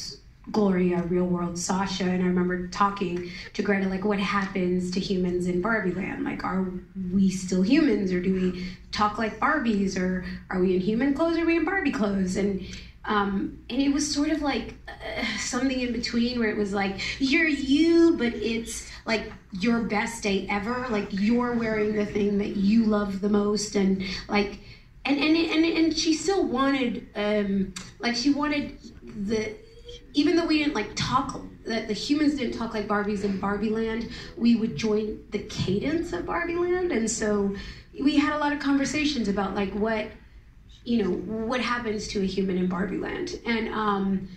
Gloria, 0.52 1.02
real 1.04 1.26
world 1.26 1.58
Sasha, 1.58 2.04
and 2.04 2.22
I 2.24 2.28
remember 2.28 2.68
talking 2.68 3.32
to 3.54 3.64
Greta 3.64 3.88
like, 3.90 4.06
what 4.06 4.20
happens 4.20 4.92
to 4.92 5.00
humans 5.00 5.48
in 5.48 5.62
Barbie 5.62 5.92
Land? 5.92 6.24
Like, 6.24 6.44
are 6.44 6.68
we 7.12 7.30
still 7.30 7.64
humans, 7.64 8.12
or 8.12 8.22
do 8.22 8.34
we 8.34 8.68
talk 8.92 9.18
like 9.18 9.40
Barbies, 9.40 10.00
or 10.00 10.26
are 10.50 10.60
we 10.60 10.76
in 10.76 10.82
human 10.82 11.14
clothes, 11.14 11.38
or 11.38 11.44
are 11.44 11.46
we 11.46 11.58
in 11.58 11.66
Barbie 11.66 11.92
clothes? 11.92 12.36
And 12.36 12.66
um, 13.06 13.60
and 13.70 13.82
it 13.82 13.94
was 13.94 14.12
sort 14.12 14.30
of 14.30 14.42
like 14.42 14.74
uh, 14.88 15.24
something 15.38 15.80
in 15.80 15.94
between 15.94 16.40
where 16.40 16.50
it 16.50 16.58
was 16.58 16.74
like 16.74 17.00
you're 17.20 17.48
you, 17.48 18.16
but 18.18 18.34
it's 18.34 18.90
like 19.06 19.32
your 19.52 19.82
best 19.84 20.24
day 20.24 20.48
ever. 20.50 20.88
Like 20.90 21.08
you're 21.12 21.54
wearing 21.54 21.96
the 21.96 22.06
thing 22.06 22.38
that 22.40 22.56
you 22.56 22.86
love 22.86 23.22
the 23.22 23.30
most, 23.30 23.76
and 23.76 24.04
like, 24.28 24.60
and 25.06 25.18
and 25.18 25.36
and, 25.36 25.66
and 25.66 25.98
she 25.98 26.14
still 26.14 26.46
wanted, 26.46 27.08
um, 27.16 27.74
like 28.00 28.16
she 28.16 28.32
wanted 28.32 28.78
the, 29.04 29.56
even 30.14 30.36
though 30.36 30.46
we 30.46 30.60
didn't 30.60 30.76
like 30.76 30.92
talk. 30.96 31.42
That 31.66 31.88
the 31.88 31.96
humans 31.96 32.36
didn't 32.36 32.56
talk 32.56 32.76
like 32.76 32.88
Barbies 32.88 33.24
in 33.24 33.40
Barbie 33.40 33.72
Land, 33.72 34.10
we 34.38 34.56
would 34.56 34.76
join 34.76 35.24
the 35.32 35.40
cadence 35.40 36.14
of 36.14 36.26
Barbie 36.28 36.56
Land, 36.56 36.92
and 36.92 37.10
so 37.10 37.56
we 38.00 38.18
had 38.18 38.34
a 38.34 38.38
lot 38.38 38.54
of 38.54 38.60
conversations 38.60 39.28
about 39.28 39.56
like 39.56 39.74
what 39.74 40.08
you 40.84 41.04
know 41.04 41.10
what 41.12 41.62
happens 41.62 42.08
to 42.10 42.22
a 42.22 42.26
human 42.26 42.58
in 42.58 42.68
Barbie 42.68 42.98
Land, 42.98 43.40
and 43.46 43.70
um, 43.70 44.28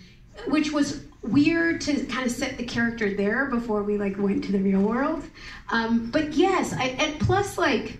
which 0.47 0.71
was 0.71 1.01
weird 1.21 1.81
to 1.81 2.05
kind 2.05 2.25
of 2.25 2.31
set 2.31 2.57
the 2.57 2.63
character 2.63 3.13
there 3.13 3.45
before 3.45 3.83
we 3.83 3.97
like 3.97 4.17
went 4.17 4.43
to 4.45 4.51
the 4.51 4.59
real 4.59 4.81
world. 4.81 5.23
Um, 5.69 6.09
but 6.09 6.33
yes, 6.33 6.73
I, 6.73 6.85
and 6.99 7.19
plus 7.19 7.57
like. 7.57 7.99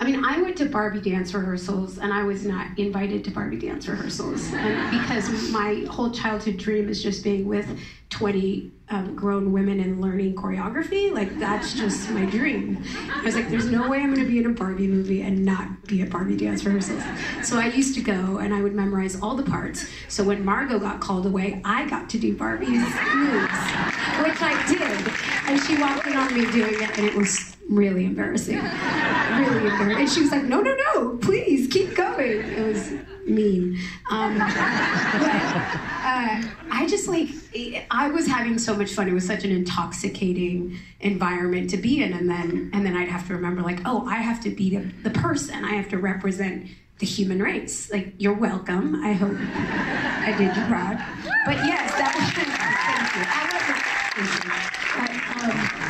I 0.00 0.04
mean, 0.04 0.24
I 0.24 0.40
went 0.40 0.56
to 0.56 0.64
Barbie 0.64 1.02
dance 1.02 1.34
rehearsals 1.34 1.98
and 1.98 2.10
I 2.10 2.22
was 2.22 2.46
not 2.46 2.78
invited 2.78 3.22
to 3.24 3.30
Barbie 3.30 3.58
dance 3.58 3.86
rehearsals. 3.86 4.50
And 4.54 4.98
because 4.98 5.50
my 5.50 5.84
whole 5.90 6.10
childhood 6.10 6.56
dream 6.56 6.88
is 6.88 7.02
just 7.02 7.22
being 7.22 7.46
with 7.46 7.68
20 8.08 8.72
um, 8.88 9.14
grown 9.14 9.52
women 9.52 9.78
and 9.78 10.00
learning 10.00 10.36
choreography, 10.36 11.12
like 11.12 11.38
that's 11.38 11.74
just 11.74 12.08
my 12.12 12.24
dream. 12.24 12.82
I 13.12 13.20
was 13.22 13.34
like, 13.34 13.50
there's 13.50 13.66
no 13.66 13.90
way 13.90 13.98
I'm 13.98 14.14
gonna 14.14 14.26
be 14.26 14.38
in 14.38 14.46
a 14.46 14.54
Barbie 14.54 14.88
movie 14.88 15.20
and 15.20 15.44
not 15.44 15.84
be 15.84 16.00
at 16.00 16.08
Barbie 16.08 16.38
dance 16.38 16.64
rehearsals. 16.64 17.02
So 17.42 17.58
I 17.58 17.66
used 17.66 17.94
to 17.96 18.00
go 18.00 18.38
and 18.38 18.54
I 18.54 18.62
would 18.62 18.74
memorize 18.74 19.20
all 19.20 19.34
the 19.34 19.42
parts. 19.42 19.86
So 20.08 20.24
when 20.24 20.42
Margot 20.42 20.78
got 20.78 21.00
called 21.00 21.26
away, 21.26 21.60
I 21.62 21.86
got 21.90 22.08
to 22.08 22.18
do 22.18 22.34
Barbie's 22.34 22.70
moves, 22.70 23.60
which 24.22 24.40
I 24.40 24.64
did. 24.66 25.12
And 25.46 25.60
she 25.60 25.78
walked 25.78 26.06
in 26.06 26.16
on 26.16 26.32
me 26.32 26.50
doing 26.50 26.82
it 26.82 26.98
and 26.98 27.06
it 27.06 27.14
was 27.14 27.54
really 27.70 28.04
embarrassing. 28.04 28.56
Really 28.56 29.68
embarrassing. 29.68 29.96
And 29.96 30.10
she 30.10 30.20
was 30.22 30.30
like, 30.30 30.44
no, 30.44 30.60
no, 30.60 30.76
no, 30.94 31.16
please 31.18 31.68
keep 31.72 31.94
going. 31.94 32.42
It 32.42 32.66
was 32.66 32.92
mean. 33.26 33.78
Um, 34.10 34.36
but 34.38 34.46
uh, 34.46 36.42
I 36.72 36.86
just 36.88 37.06
like, 37.06 37.28
I 37.90 38.08
was 38.08 38.26
having 38.26 38.58
so 38.58 38.74
much 38.74 38.90
fun. 38.92 39.08
It 39.08 39.12
was 39.12 39.24
such 39.26 39.44
an 39.44 39.52
intoxicating 39.52 40.78
environment 41.00 41.70
to 41.70 41.76
be 41.76 42.02
in. 42.02 42.12
And 42.12 42.28
then, 42.28 42.70
and 42.72 42.84
then 42.84 42.96
I'd 42.96 43.08
have 43.08 43.26
to 43.28 43.34
remember 43.34 43.62
like, 43.62 43.80
oh, 43.84 44.04
I 44.06 44.16
have 44.16 44.40
to 44.42 44.50
be 44.50 44.70
the, 44.76 44.92
the 45.04 45.10
person. 45.10 45.64
I 45.64 45.74
have 45.74 45.88
to 45.90 45.98
represent 45.98 46.66
the 46.98 47.06
human 47.06 47.40
race. 47.40 47.90
Like, 47.92 48.14
you're 48.18 48.34
welcome. 48.34 49.02
I 49.02 49.12
hope 49.12 49.36
I 49.38 50.34
did 50.36 50.54
you 50.56 50.64
proud. 50.66 50.98
But 51.46 51.56
yes, 51.64 51.92
that 51.92 52.14
was, 52.18 52.30
thank 52.34 52.48
you. 52.48 53.22
I 53.30 53.46
love 53.52 53.68
it. 53.70 53.82
But, 54.96 55.10
um, 55.44 55.80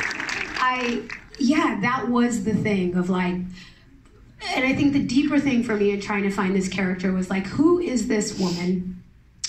I, 0.71 1.03
yeah, 1.41 1.81
that 1.83 2.09
was 2.09 2.45
the 2.45 2.55
thing 2.55 2.95
of 2.95 3.11
like, 3.11 3.35
and 3.35 4.65
I 4.65 4.73
think 4.73 4.93
the 4.93 5.03
deeper 5.03 5.41
thing 5.41 5.65
for 5.65 5.75
me 5.75 5.91
in 5.91 6.01
trying 6.01 6.23
to 6.23 6.31
find 6.31 6.55
this 6.55 6.69
character 6.69 7.13
was 7.13 7.29
like, 7.29 7.45
who 7.47 7.81
is 7.81 8.07
this 8.07 8.39
woman 8.39 9.03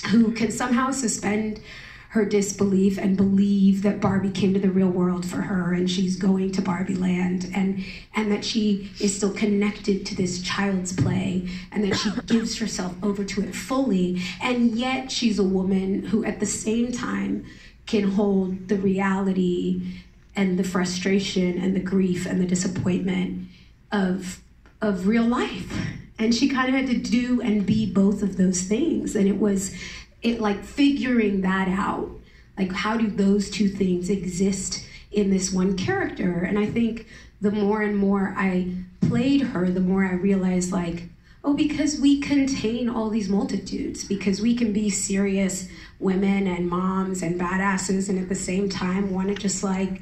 who 0.10 0.32
can 0.32 0.50
somehow 0.50 0.90
suspend 0.90 1.62
her 2.10 2.26
disbelief 2.26 2.98
and 2.98 3.16
believe 3.16 3.84
that 3.84 4.02
Barbie 4.02 4.32
came 4.32 4.52
to 4.56 4.60
the 4.60 4.72
real 4.72 4.90
world 4.90 5.24
for 5.24 5.44
her 5.44 5.74
and 5.74 5.90
she's 5.90 6.16
going 6.16 6.52
to 6.54 6.62
Barbie 6.62 6.96
land 6.96 7.50
and 7.56 7.86
and 8.16 8.32
that 8.32 8.44
she 8.44 8.92
is 9.00 9.16
still 9.16 9.32
connected 9.32 10.06
to 10.08 10.16
this 10.16 10.42
child's 10.42 10.92
play 10.92 11.48
and 11.72 11.84
that 11.84 11.96
she 11.98 12.10
gives 12.26 12.58
herself 12.58 12.96
over 13.04 13.24
to 13.24 13.42
it 13.44 13.56
fully. 13.56 14.22
And 14.42 14.72
yet 14.72 15.12
she's 15.12 15.38
a 15.38 15.44
woman 15.44 16.04
who 16.08 16.26
at 16.26 16.40
the 16.40 16.48
same 16.48 16.92
time 16.92 17.46
can 17.86 18.12
hold 18.12 18.68
the 18.68 18.78
reality 18.78 20.02
and 20.36 20.58
the 20.58 20.63
frustration 20.63 21.58
and 21.58 21.76
the 21.76 21.82
grief 21.82 22.26
and 22.26 22.39
the 22.41 22.46
disappointment 22.46 23.48
of 23.91 24.41
of 24.82 25.08
real 25.08 25.26
life. 25.26 25.88
And 26.17 26.34
she 26.34 26.50
kind 26.50 26.70
of 26.70 26.76
had 26.76 26.88
to 26.88 26.98
do 26.98 27.41
and 27.41 27.65
be 27.65 27.91
both 27.91 28.24
of 28.24 28.38
those 28.38 28.62
things. 28.62 29.15
And 29.15 29.28
it 29.28 29.39
was 29.39 29.76
it 30.22 30.39
like 30.39 30.63
figuring 30.63 31.41
that 31.41 31.67
out. 31.67 32.10
Like 32.58 32.72
how 32.72 32.98
do 32.98 33.08
those 33.10 33.50
two 33.50 33.67
things 33.67 34.10
exist 34.10 34.86
in 35.12 35.30
this 35.30 35.52
one 35.52 35.76
character? 35.76 36.44
And 36.44 36.58
i 36.58 36.65
think 36.65 37.08
the 37.41 37.52
more 37.52 37.82
and 37.82 37.98
more 37.98 38.34
i 38.38 38.72
played 39.02 39.41
her 39.41 39.70
the 39.70 39.80
more 39.80 40.06
i 40.06 40.13
realized 40.13 40.72
like 40.72 41.10
oh 41.44 41.54
because 41.54 42.00
we 42.00 42.22
contain 42.22 42.88
all 42.88 43.10
these 43.10 43.28
multitudes 43.28 44.04
because 44.06 44.39
we 44.39 44.56
can 44.56 44.72
be 44.72 44.89
serious 44.89 45.67
women 46.00 46.48
and 46.48 46.70
moms 46.70 47.24
and 47.24 47.39
badasses 47.39 48.08
and 48.10 48.20
at 48.20 48.30
the 48.30 48.36
same 48.36 48.70
time 48.70 49.12
want 49.12 49.28
to 49.28 49.34
just 49.34 49.63
like 49.63 50.02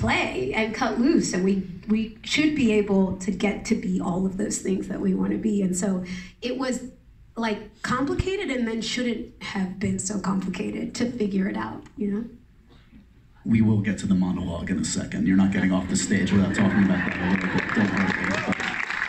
play 0.00 0.52
and 0.54 0.74
cut 0.74 0.98
loose 0.98 1.32
and 1.34 1.44
we 1.44 1.62
we 1.88 2.18
should 2.22 2.54
be 2.54 2.72
able 2.72 3.16
to 3.18 3.30
get 3.30 3.64
to 3.66 3.74
be 3.74 4.00
all 4.00 4.24
of 4.26 4.36
those 4.36 4.58
things 4.58 4.88
that 4.88 5.00
we 5.00 5.14
want 5.14 5.30
to 5.30 5.38
be 5.38 5.62
and 5.62 5.76
so 5.76 6.04
it 6.40 6.56
was 6.58 6.90
like 7.36 7.82
complicated 7.82 8.50
and 8.50 8.66
then 8.66 8.80
shouldn't 8.80 9.42
have 9.42 9.78
been 9.78 9.98
so 9.98 10.18
complicated 10.18 10.94
to 10.94 11.10
figure 11.12 11.48
it 11.48 11.56
out 11.56 11.82
you 11.96 12.10
know 12.10 12.24
We 13.44 13.60
will 13.62 13.80
get 13.80 13.98
to 13.98 14.06
the 14.06 14.14
monologue 14.14 14.68
in 14.70 14.78
a 14.78 14.84
second. 14.84 15.26
You're 15.26 15.36
not 15.44 15.50
getting 15.50 15.72
off 15.72 15.88
the 15.88 15.96
stage 15.96 16.30
without 16.30 16.54
talking 16.54 16.84
about 16.84 17.00
that 17.06 17.16
a 17.16 17.26
little 17.30 17.48
bit. 17.54 17.64
Don't 17.74 17.90
worry. 17.96 18.60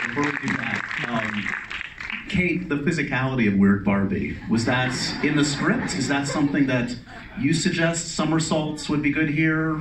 Before 0.08 0.32
we 0.42 0.81
Kate, 2.32 2.70
the 2.70 2.78
physicality 2.78 3.46
of 3.50 3.56
Weird 3.56 3.84
Barbie, 3.84 4.38
was 4.50 4.63
that 4.63 4.96
in 5.22 5.36
the 5.36 5.44
script? 5.44 5.98
Is 5.98 6.08
that 6.08 6.30
something 6.30 6.65
that 6.67 6.96
you 7.38 7.54
suggest 7.54 8.15
somersaults 8.15 8.88
would 8.88 9.02
be 9.02 9.12
good 9.12 9.30
here? 9.30 9.78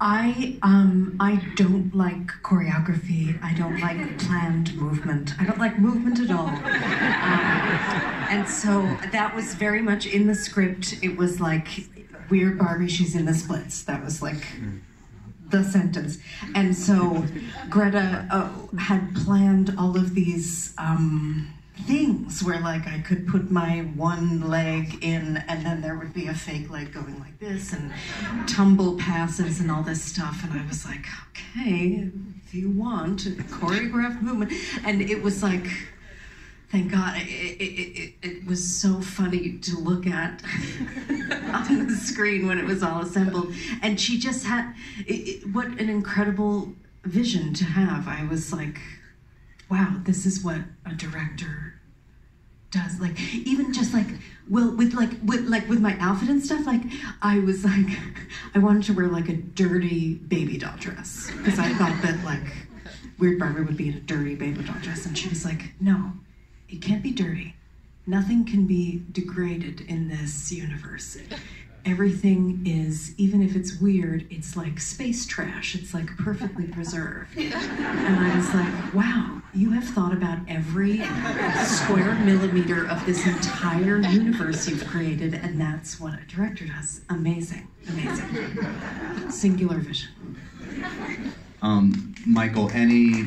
I 0.00 0.56
um 0.62 1.14
I 1.20 1.42
don't 1.56 1.94
like 1.94 2.28
choreography. 2.42 3.38
I 3.42 3.52
don't 3.52 3.78
like 3.80 4.18
planned 4.18 4.74
movement. 4.76 5.34
I 5.38 5.44
don't 5.44 5.58
like 5.58 5.78
movement 5.78 6.20
at 6.20 6.30
all. 6.30 6.48
Um, 6.48 6.64
and 8.30 8.48
so 8.48 8.80
that 9.12 9.36
was 9.36 9.54
very 9.54 9.82
much 9.82 10.06
in 10.06 10.26
the 10.26 10.34
script. 10.34 10.94
It 11.02 11.18
was 11.18 11.38
like 11.38 11.68
weird 12.30 12.58
Barbie. 12.58 12.88
She's 12.88 13.14
in 13.14 13.26
the 13.26 13.34
splits. 13.34 13.82
That 13.82 14.02
was 14.02 14.22
like 14.22 14.42
the 15.50 15.62
sentence. 15.64 16.16
And 16.54 16.74
so 16.74 17.26
Greta 17.68 18.26
uh, 18.30 18.76
had 18.78 19.14
planned 19.16 19.74
all 19.76 19.98
of 19.98 20.14
these. 20.14 20.72
Um, 20.78 21.52
things 21.86 22.42
where 22.42 22.60
like 22.60 22.86
I 22.86 23.00
could 23.00 23.26
put 23.26 23.50
my 23.50 23.80
one 23.96 24.48
leg 24.48 25.02
in 25.02 25.42
and 25.48 25.64
then 25.64 25.80
there 25.80 25.96
would 25.96 26.12
be 26.12 26.26
a 26.26 26.34
fake 26.34 26.70
leg 26.70 26.92
going 26.92 27.18
like 27.20 27.38
this 27.38 27.72
and 27.72 27.92
tumble 28.48 28.96
passes 28.96 29.60
and 29.60 29.70
all 29.70 29.82
this 29.82 30.02
stuff 30.02 30.42
and 30.44 30.58
I 30.58 30.66
was 30.66 30.84
like 30.84 31.06
okay 31.30 32.10
if 32.44 32.54
you 32.54 32.70
want 32.70 33.26
a 33.26 33.30
choreographed 33.30 34.22
movement 34.22 34.52
and 34.84 35.00
it 35.00 35.22
was 35.22 35.42
like 35.42 35.66
thank 36.70 36.90
God 36.90 37.16
it, 37.16 37.28
it, 37.28 37.62
it, 37.62 38.14
it 38.22 38.46
was 38.46 38.62
so 38.62 39.00
funny 39.00 39.58
to 39.58 39.78
look 39.78 40.06
at 40.06 40.42
on 41.70 41.86
the 41.86 41.94
screen 41.94 42.46
when 42.46 42.58
it 42.58 42.66
was 42.66 42.82
all 42.82 43.02
assembled 43.02 43.54
and 43.82 44.00
she 44.00 44.18
just 44.18 44.44
had 44.44 44.74
it, 45.06 45.46
what 45.52 45.66
an 45.66 45.88
incredible 45.88 46.74
vision 47.08 47.54
to 47.54 47.64
have. 47.64 48.06
I 48.06 48.24
was 48.24 48.52
like, 48.52 48.78
wow, 49.70 49.96
this 50.04 50.26
is 50.26 50.42
what 50.42 50.60
a 50.86 50.94
director 50.94 51.74
does. 52.70 53.00
Like 53.00 53.18
even 53.34 53.72
just 53.72 53.94
like 53.94 54.06
well 54.48 54.74
with 54.74 54.94
like 54.94 55.10
with 55.24 55.46
like 55.48 55.68
with 55.68 55.80
my 55.80 55.96
outfit 55.98 56.28
and 56.28 56.42
stuff, 56.42 56.66
like 56.66 56.82
I 57.22 57.38
was 57.40 57.64
like 57.64 57.86
I 58.54 58.58
wanted 58.58 58.84
to 58.84 58.92
wear 58.94 59.08
like 59.08 59.28
a 59.28 59.34
dirty 59.34 60.14
baby 60.14 60.58
doll 60.58 60.76
dress. 60.76 61.30
Because 61.36 61.58
I 61.58 61.72
thought 61.74 62.02
that 62.02 62.22
like 62.24 62.68
Weird 63.18 63.38
Barbie 63.38 63.62
would 63.62 63.76
be 63.76 63.88
in 63.88 63.94
a 63.94 64.00
dirty 64.00 64.34
baby 64.34 64.62
doll 64.62 64.76
dress. 64.80 65.06
And 65.06 65.16
she 65.16 65.28
was 65.28 65.44
like, 65.44 65.72
No, 65.80 66.12
it 66.68 66.82
can't 66.82 67.02
be 67.02 67.10
dirty. 67.10 67.54
Nothing 68.06 68.46
can 68.46 68.66
be 68.66 69.02
degraded 69.12 69.82
in 69.82 70.08
this 70.08 70.50
universe 70.50 71.18
everything 71.88 72.62
is, 72.66 73.18
even 73.18 73.42
if 73.42 73.56
it's 73.56 73.80
weird, 73.80 74.26
it's 74.30 74.56
like 74.56 74.78
space 74.78 75.26
trash. 75.26 75.74
It's 75.74 75.94
like 75.94 76.06
perfectly 76.18 76.66
preserved. 76.76 77.36
And 77.36 77.54
I 77.54 78.36
was 78.36 78.54
like, 78.54 78.94
wow, 78.94 79.40
you 79.54 79.70
have 79.72 79.84
thought 79.84 80.12
about 80.12 80.38
every 80.48 80.98
square 81.64 82.14
millimeter 82.16 82.86
of 82.88 83.04
this 83.06 83.26
entire 83.26 84.00
universe 84.00 84.68
you've 84.68 84.86
created, 84.86 85.34
and 85.34 85.60
that's 85.60 85.98
what 85.98 86.14
a 86.14 86.24
director 86.26 86.66
does. 86.66 87.00
Amazing, 87.08 87.66
amazing. 87.88 89.30
Singular 89.30 89.78
vision. 89.78 90.10
Um, 91.62 92.14
Michael, 92.26 92.70
any. 92.72 93.24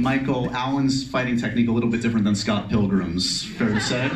Michael, 0.00 0.50
Alan's 0.54 1.08
fighting 1.08 1.38
technique 1.38 1.68
a 1.68 1.72
little 1.72 1.90
bit 1.90 2.02
different 2.02 2.24
than 2.24 2.34
Scott 2.34 2.68
Pilgrim's, 2.68 3.44
fair 3.44 3.68
to 3.68 3.80
say? 3.80 4.10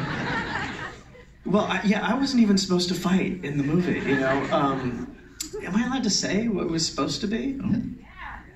Well, 1.45 1.65
I, 1.65 1.83
yeah, 1.85 2.07
I 2.07 2.15
wasn't 2.15 2.43
even 2.43 2.57
supposed 2.57 2.89
to 2.89 2.95
fight 2.95 3.45
in 3.45 3.59
the 3.59 3.65
movie. 3.65 4.01
You 4.01 4.17
know, 4.17 4.49
um, 4.51 5.17
am 5.63 5.77
I 5.77 5.87
allowed 5.87 6.05
to 6.05 6.11
say 6.11 6.49
what 6.49 6.65
it 6.65 6.71
was 6.71 6.87
supposed 6.87 7.21
to 7.21 7.27
be? 7.27 7.61
Oh. 7.63 7.83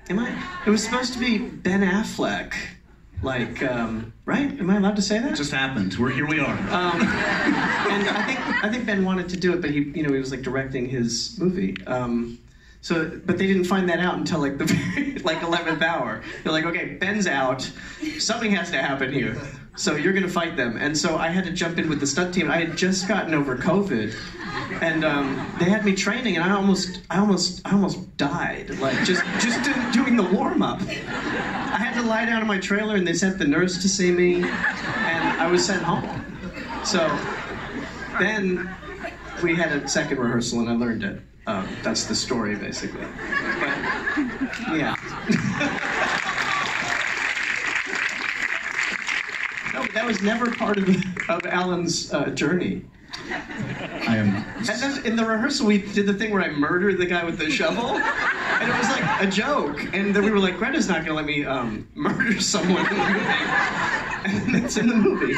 Am 0.09 0.17
I? 0.17 0.43
It 0.65 0.71
was 0.71 0.83
supposed 0.83 1.13
to 1.13 1.19
be 1.19 1.37
Ben 1.37 1.81
Affleck, 1.81 2.53
like, 3.21 3.61
um, 3.61 4.11
right? 4.25 4.59
Am 4.59 4.69
I 4.71 4.77
allowed 4.77 4.95
to 4.95 5.03
say 5.03 5.19
that? 5.19 5.33
It 5.33 5.35
just 5.35 5.51
happened. 5.51 5.95
We're 5.99 6.09
here. 6.09 6.25
We 6.25 6.39
are. 6.39 6.51
Um, 6.51 7.01
and 7.01 8.09
I 8.09 8.23
think 8.25 8.63
I 8.63 8.69
think 8.71 8.87
Ben 8.87 9.05
wanted 9.05 9.29
to 9.29 9.37
do 9.37 9.53
it, 9.53 9.61
but 9.61 9.69
he, 9.69 9.81
you 9.81 10.01
know, 10.01 10.11
he 10.11 10.19
was 10.19 10.31
like 10.31 10.41
directing 10.41 10.89
his 10.89 11.37
movie. 11.39 11.77
Um, 11.85 12.39
so, 12.81 13.11
but 13.25 13.37
they 13.37 13.45
didn't 13.45 13.65
find 13.65 13.89
that 13.89 13.99
out 13.99 14.15
until 14.15 14.39
like 14.39 14.57
the 14.57 15.21
like 15.23 15.43
eleventh 15.43 15.81
hour. 15.81 16.21
They're 16.43 16.53
like, 16.53 16.65
okay, 16.65 16.95
Ben's 16.95 17.27
out. 17.27 17.69
Something 18.19 18.51
has 18.51 18.71
to 18.71 18.81
happen 18.81 19.11
here. 19.11 19.37
So 19.75 19.95
you're 19.95 20.13
gonna 20.13 20.29
fight 20.29 20.55
them. 20.55 20.77
And 20.77 20.97
so 20.97 21.17
I 21.17 21.27
had 21.27 21.45
to 21.45 21.51
jump 21.51 21.77
in 21.77 21.89
with 21.89 21.99
the 21.99 22.07
stunt 22.07 22.33
team. 22.33 22.49
I 22.49 22.57
had 22.57 22.77
just 22.77 23.07
gotten 23.07 23.33
over 23.33 23.57
COVID, 23.57 24.15
and 24.81 25.03
um, 25.03 25.55
they 25.59 25.65
had 25.65 25.85
me 25.85 25.95
training, 25.95 26.35
and 26.35 26.43
I 26.43 26.53
almost, 26.53 27.01
I 27.09 27.19
almost, 27.19 27.61
I 27.65 27.73
almost 27.73 28.17
died. 28.17 28.71
Like 28.79 28.97
just, 29.05 29.23
just 29.41 29.93
doing 29.93 30.15
the 30.15 30.23
warm 30.23 30.61
up. 30.61 30.81
I 30.81 31.77
had 31.77 31.93
to 32.01 32.07
lie 32.07 32.25
down 32.25 32.41
in 32.41 32.47
my 32.47 32.59
trailer, 32.59 32.95
and 32.95 33.07
they 33.07 33.13
sent 33.13 33.37
the 33.37 33.47
nurse 33.47 33.81
to 33.81 33.89
see 33.89 34.11
me, 34.11 34.35
and 34.35 35.41
I 35.41 35.47
was 35.47 35.65
sent 35.65 35.83
home. 35.83 36.25
So 36.85 36.99
then 38.19 38.73
we 39.43 39.55
had 39.55 39.71
a 39.71 39.87
second 39.87 40.19
rehearsal, 40.19 40.59
and 40.61 40.69
I 40.69 40.73
learned 40.73 41.03
it. 41.03 41.21
Um, 41.47 41.67
that's 41.81 42.05
the 42.05 42.15
story, 42.15 42.55
basically. 42.55 43.01
But 43.01 43.09
yeah. 44.75 44.95
no, 49.73 49.81
but 49.81 49.93
that 49.93 50.05
was 50.05 50.21
never 50.21 50.51
part 50.51 50.77
of, 50.77 50.87
of 51.29 51.45
Alan's 51.45 52.13
uh, 52.13 52.29
journey. 52.29 52.85
I 53.31 54.17
am. 54.17 54.43
And 54.57 54.65
then 54.65 55.05
in 55.05 55.15
the 55.15 55.25
rehearsal, 55.25 55.67
we 55.67 55.79
did 55.79 56.05
the 56.05 56.13
thing 56.13 56.31
where 56.31 56.41
I 56.41 56.49
murdered 56.49 56.97
the 56.97 57.05
guy 57.05 57.23
with 57.23 57.37
the 57.37 57.49
shovel, 57.49 57.95
and 57.95 58.69
it 58.69 58.77
was 58.77 58.89
like 58.89 59.21
a 59.21 59.27
joke. 59.27 59.93
And 59.93 60.15
then 60.15 60.23
we 60.23 60.31
were 60.31 60.39
like, 60.39 60.57
Greta's 60.57 60.87
not 60.87 61.03
gonna 61.03 61.13
let 61.13 61.25
me 61.25 61.45
um, 61.45 61.87
murder 61.95 62.39
someone 62.39 62.85
in 62.87 62.97
the 62.97 63.05
movie, 63.05 63.19
and 64.25 64.55
it's 64.55 64.77
in 64.77 64.87
the 64.87 64.95
movie. 64.95 65.33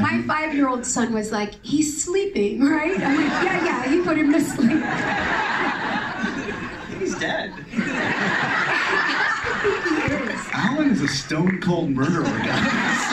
My 0.00 0.22
five 0.40 0.54
year 0.54 0.68
old 0.68 0.86
son 0.86 1.12
was 1.12 1.32
like, 1.32 1.54
he's 1.62 2.02
sleeping, 2.02 2.64
right? 2.64 2.98
I'm 2.98 3.16
like, 3.16 3.44
yeah, 3.44 3.64
yeah, 3.64 3.88
he 3.88 4.00
put 4.00 4.16
him 4.16 4.32
to 4.32 4.40
sleep. 4.40 4.82
He's 6.98 7.18
dead. 7.18 7.52
Alan 10.54 10.90
is 10.90 11.02
a 11.02 11.08
stone 11.08 11.60
cold 11.60 11.90
murderer, 11.90 12.24
guys. 12.24 13.12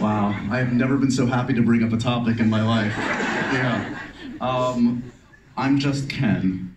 wow, 0.00 0.28
I 0.50 0.58
have 0.58 0.72
never 0.72 0.96
been 0.96 1.10
so 1.10 1.26
happy 1.26 1.52
to 1.52 1.62
bring 1.62 1.84
up 1.84 1.92
a 1.92 1.98
topic 1.98 2.40
in 2.40 2.48
my 2.48 2.62
life. 2.62 2.94
Yeah. 2.96 3.98
Um, 4.40 5.12
I'm 5.58 5.78
just 5.78 6.08
Ken. 6.08 6.74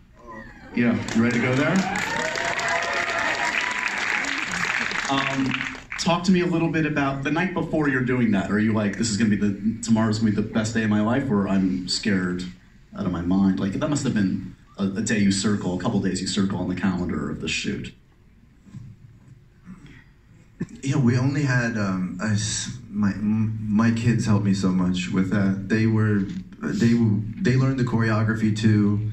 Yeah, 0.76 1.02
you 1.16 1.24
ready 1.24 1.40
to 1.40 1.42
go 1.42 1.56
there? 1.56 1.72
Um, 5.10 5.75
talk 6.06 6.24
to 6.24 6.32
me 6.32 6.42
a 6.42 6.46
little 6.46 6.70
bit 6.70 6.86
about 6.86 7.24
the 7.24 7.32
night 7.32 7.54
before 7.54 7.90
you're 7.90 8.04
doing 8.04 8.32
that. 8.32 8.52
Are 8.52 8.60
you 8.60 8.74
like, 8.74 8.98
this 8.98 9.10
is 9.10 9.18
gonna 9.18 9.32
be 9.32 9.36
the 9.36 9.82
tomorrow's 9.82 10.20
gonna 10.20 10.32
be 10.32 10.36
the 10.36 10.44
best 10.44 10.76
day 10.76 10.84
of 10.84 10.90
my 10.90 11.02
life, 11.02 11.30
or 11.30 11.48
I'm 11.48 11.88
scared 11.88 12.44
out 12.98 13.06
of 13.06 13.12
my 13.12 13.22
mind? 13.22 13.60
Like 13.60 13.74
that 13.74 13.90
must 13.90 14.04
have 14.04 14.14
been 14.14 14.56
a, 14.78 14.84
a 14.84 15.02
day 15.02 15.18
you 15.18 15.32
circle, 15.32 15.78
a 15.78 15.82
couple 15.82 16.00
days 16.00 16.22
you 16.22 16.28
circle 16.28 16.60
on 16.60 16.70
the 16.70 16.76
calendar 16.76 17.30
of 17.30 17.42
the 17.42 17.48
shoot. 17.48 17.94
Yeah, 20.82 20.98
we 20.98 21.18
only 21.18 21.44
had 21.44 21.76
um, 21.76 22.20
my 22.90 23.14
my 23.16 23.92
kids 23.92 24.28
helped 24.28 24.46
me 24.46 24.54
so 24.54 24.70
much 24.70 25.10
with 25.10 25.32
that. 25.32 25.70
They 25.70 25.88
were 25.88 26.20
they 26.62 26.94
they 27.42 27.58
learned 27.58 27.80
the 27.80 27.84
choreography 27.84 28.56
too. 28.56 29.10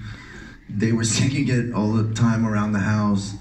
They 0.68 0.92
were 0.92 1.05
singing 1.16 1.48
it 1.48 1.72
all 1.72 1.92
the 1.92 2.12
time 2.12 2.46
around 2.46 2.72
the 2.72 2.81
house, 2.81 3.35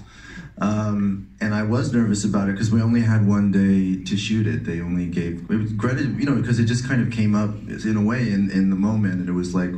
um, 0.62 1.28
and 1.40 1.54
I 1.54 1.64
was 1.64 1.92
nervous 1.92 2.24
about 2.24 2.48
it 2.48 2.52
because 2.52 2.70
we 2.70 2.80
only 2.80 3.00
had 3.00 3.26
one 3.26 3.50
day 3.50 4.04
to 4.04 4.16
shoot 4.16 4.46
it. 4.46 4.64
They 4.64 4.80
only 4.80 5.06
gave 5.06 5.50
it 5.50 5.56
was 5.56 5.72
Greta, 5.72 6.04
you 6.04 6.24
know, 6.24 6.36
because 6.36 6.60
it 6.60 6.66
just 6.66 6.86
kind 6.86 7.02
of 7.02 7.10
came 7.10 7.34
up 7.34 7.50
in 7.84 7.96
a 7.96 8.02
way 8.02 8.30
in, 8.30 8.48
in 8.48 8.70
the 8.70 8.76
moment, 8.76 9.14
and 9.14 9.28
it 9.28 9.32
was 9.32 9.56
like 9.56 9.72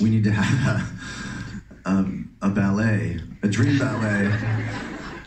we 0.00 0.08
need 0.08 0.22
to 0.24 0.30
have 0.30 0.86
a, 1.84 1.90
um, 1.90 2.30
a 2.40 2.48
ballet, 2.48 3.18
a 3.42 3.48
dream 3.48 3.78
ballet, 3.78 4.32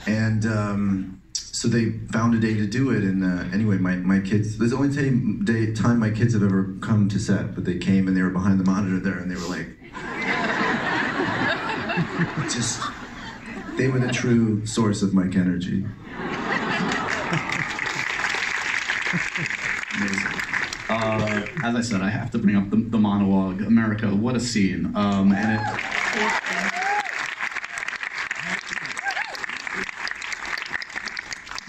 and. 0.07 0.45
Um, 0.45 1.09
so 1.35 1.67
they 1.69 1.91
found 2.11 2.33
a 2.33 2.39
day 2.39 2.55
to 2.55 2.65
do 2.65 2.89
it, 2.89 3.03
and 3.03 3.23
uh, 3.23 3.45
anyway, 3.53 3.77
my, 3.77 3.95
my 3.95 4.19
kids. 4.19 4.57
There's 4.57 4.71
the 4.71 4.77
only 4.77 4.93
time, 4.93 5.45
day, 5.45 5.71
time 5.71 5.99
my 5.99 6.09
kids 6.09 6.33
have 6.33 6.43
ever 6.43 6.75
come 6.81 7.07
to 7.07 7.19
set, 7.19 7.55
but 7.55 7.63
they 7.63 7.77
came 7.77 8.07
and 8.07 8.17
they 8.17 8.21
were 8.21 8.31
behind 8.31 8.59
the 8.59 8.65
monitor 8.65 8.99
there, 8.99 9.19
and 9.19 9.31
they 9.31 9.35
were 9.35 9.47
like, 9.47 9.69
just, 12.51 12.81
they 13.77 13.88
were 13.88 13.99
the 13.99 14.12
true 14.12 14.65
source 14.65 15.01
of 15.01 15.13
Mike 15.13 15.36
energy. 15.36 15.86
Uh, 20.89 21.45
as 21.63 21.75
I 21.75 21.81
said, 21.81 22.01
I 22.01 22.09
have 22.09 22.29
to 22.31 22.38
bring 22.38 22.55
up 22.55 22.69
the, 22.69 22.75
the 22.75 22.97
monologue. 22.97 23.62
America, 23.62 24.13
what 24.13 24.36
a 24.36 24.39
scene! 24.39 24.91
Um, 24.95 25.31
and 25.31 25.59
it, 25.59 25.62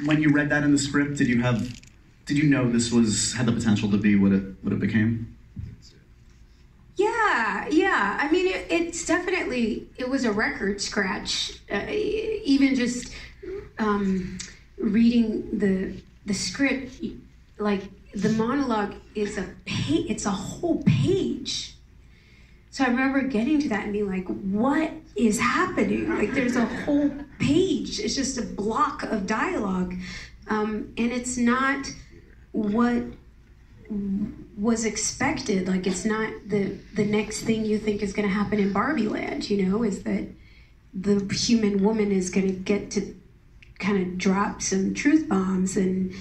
when 0.06 0.20
you 0.20 0.30
read 0.30 0.50
that 0.50 0.62
in 0.62 0.72
the 0.72 0.78
script, 0.78 1.16
did 1.16 1.28
you 1.28 1.40
have, 1.42 1.80
did 2.26 2.36
you 2.36 2.44
know 2.44 2.70
this 2.70 2.90
was 2.92 3.34
had 3.34 3.46
the 3.46 3.52
potential 3.52 3.90
to 3.90 3.96
be 3.96 4.14
what 4.16 4.32
it 4.32 4.42
what 4.62 4.72
it 4.72 4.80
became? 4.80 5.36
Yeah, 7.04 7.68
yeah. 7.70 8.18
I 8.20 8.30
mean, 8.30 8.46
it, 8.46 8.66
it's 8.70 9.04
definitely 9.04 9.88
it 9.96 10.08
was 10.08 10.24
a 10.24 10.32
record 10.32 10.80
scratch. 10.80 11.60
Uh, 11.70 11.86
even 11.90 12.74
just 12.74 13.12
um, 13.78 14.38
reading 14.78 15.58
the 15.58 16.00
the 16.26 16.34
script, 16.34 17.02
like 17.58 17.82
the 18.14 18.30
monologue 18.30 18.94
is 19.14 19.36
a 19.38 19.42
pa- 19.66 20.04
it's 20.08 20.26
a 20.26 20.30
whole 20.30 20.82
page. 20.84 21.74
So 22.70 22.84
I 22.84 22.88
remember 22.88 23.22
getting 23.22 23.60
to 23.60 23.68
that 23.68 23.84
and 23.84 23.92
being 23.92 24.08
like, 24.08 24.26
"What 24.26 24.90
is 25.16 25.38
happening?" 25.38 26.08
Like, 26.08 26.32
there's 26.32 26.56
a 26.56 26.66
whole 26.84 27.10
page. 27.38 28.00
It's 28.00 28.14
just 28.16 28.38
a 28.38 28.42
block 28.42 29.02
of 29.04 29.26
dialogue, 29.26 29.94
um, 30.48 30.92
and 30.96 31.12
it's 31.12 31.36
not 31.36 31.86
what 32.52 33.02
was 33.90 34.84
expected. 34.84 35.68
Like 35.68 35.86
it's 35.86 36.04
not 36.04 36.32
the 36.46 36.78
the 36.94 37.04
next 37.04 37.42
thing 37.42 37.64
you 37.64 37.78
think 37.78 38.02
is 38.02 38.12
going 38.12 38.28
to 38.28 38.34
happen 38.34 38.58
in 38.58 38.72
Barbie 38.72 39.08
Land. 39.08 39.50
You 39.50 39.66
know, 39.66 39.82
is 39.82 40.02
that 40.04 40.26
the 40.92 41.32
human 41.34 41.82
woman 41.82 42.12
is 42.12 42.30
going 42.30 42.46
to 42.46 42.52
get 42.52 42.90
to 42.92 43.14
kind 43.78 43.98
of 43.98 44.16
drop 44.16 44.62
some 44.62 44.94
truth 44.94 45.28
bombs 45.28 45.76
and 45.76 46.14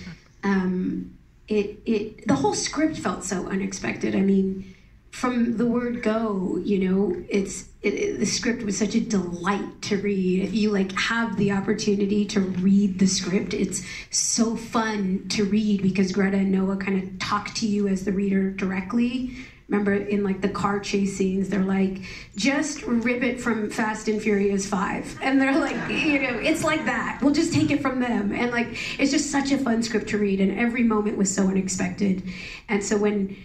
um, 0.43 1.17
it 1.47 1.79
it 1.85 2.27
the 2.27 2.35
whole 2.35 2.53
script 2.53 2.97
felt 2.97 3.23
so 3.23 3.47
unexpected. 3.47 4.15
I 4.15 4.21
mean, 4.21 4.73
from 5.11 5.57
the 5.57 5.65
word 5.65 6.01
go, 6.01 6.59
you 6.63 6.89
know, 6.89 7.23
it's 7.29 7.69
it, 7.83 8.19
the 8.19 8.25
script 8.25 8.63
was 8.63 8.77
such 8.77 8.95
a 8.95 9.01
delight 9.01 9.81
to 9.83 9.97
read. 9.97 10.43
If 10.43 10.53
you 10.53 10.71
like 10.71 10.93
have 10.93 11.37
the 11.37 11.51
opportunity 11.51 12.25
to 12.27 12.39
read 12.39 12.97
the 12.97 13.07
script, 13.07 13.53
it's 13.53 13.83
so 14.09 14.55
fun 14.55 15.27
to 15.29 15.43
read 15.43 15.81
because 15.81 16.13
Greta 16.13 16.37
and 16.37 16.51
Noah 16.51 16.77
kind 16.77 17.03
of 17.03 17.19
talk 17.19 17.53
to 17.55 17.67
you 17.67 17.89
as 17.89 18.05
the 18.05 18.13
reader 18.13 18.51
directly. 18.51 19.35
Remember 19.67 19.93
in 19.93 20.23
like 20.23 20.41
the 20.41 20.49
car 20.49 20.79
chase 20.79 21.17
scenes, 21.17 21.49
they're 21.49 21.63
like, 21.63 22.03
just 22.37 22.83
rip 22.83 23.21
it 23.21 23.41
from 23.41 23.69
Fast 23.69 24.07
and 24.07 24.21
Furious 24.21 24.65
5. 24.65 25.19
And 25.21 25.41
they're 25.41 25.57
like, 25.57 25.75
you 25.89 26.21
know, 26.21 26.37
it's 26.37 26.63
like 26.63 26.85
that. 26.85 27.19
We'll 27.21 27.33
just 27.33 27.53
take 27.53 27.69
it 27.71 27.81
from 27.81 27.99
them. 27.99 28.33
And 28.33 28.51
like, 28.51 28.67
it's 28.99 29.11
just 29.11 29.29
such 29.31 29.51
a 29.51 29.57
fun 29.57 29.83
script 29.83 30.07
to 30.09 30.17
read. 30.17 30.39
And 30.39 30.57
every 30.57 30.83
moment 30.83 31.17
was 31.17 31.33
so 31.33 31.47
unexpected. 31.47 32.23
And 32.69 32.83
so 32.83 32.97
when 32.97 33.35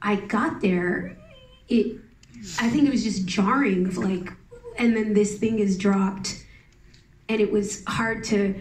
I 0.00 0.16
got 0.16 0.60
there, 0.60 1.16
it, 1.68 1.98
I 2.60 2.68
think 2.68 2.86
it 2.86 2.90
was 2.90 3.04
just 3.04 3.26
jarring 3.26 3.86
of 3.86 3.96
like, 3.96 4.32
and 4.76 4.96
then 4.96 5.14
this 5.14 5.38
thing 5.38 5.58
is 5.58 5.78
dropped. 5.78 6.44
And 7.28 7.40
it 7.40 7.50
was 7.50 7.82
hard 7.86 8.24
to 8.24 8.54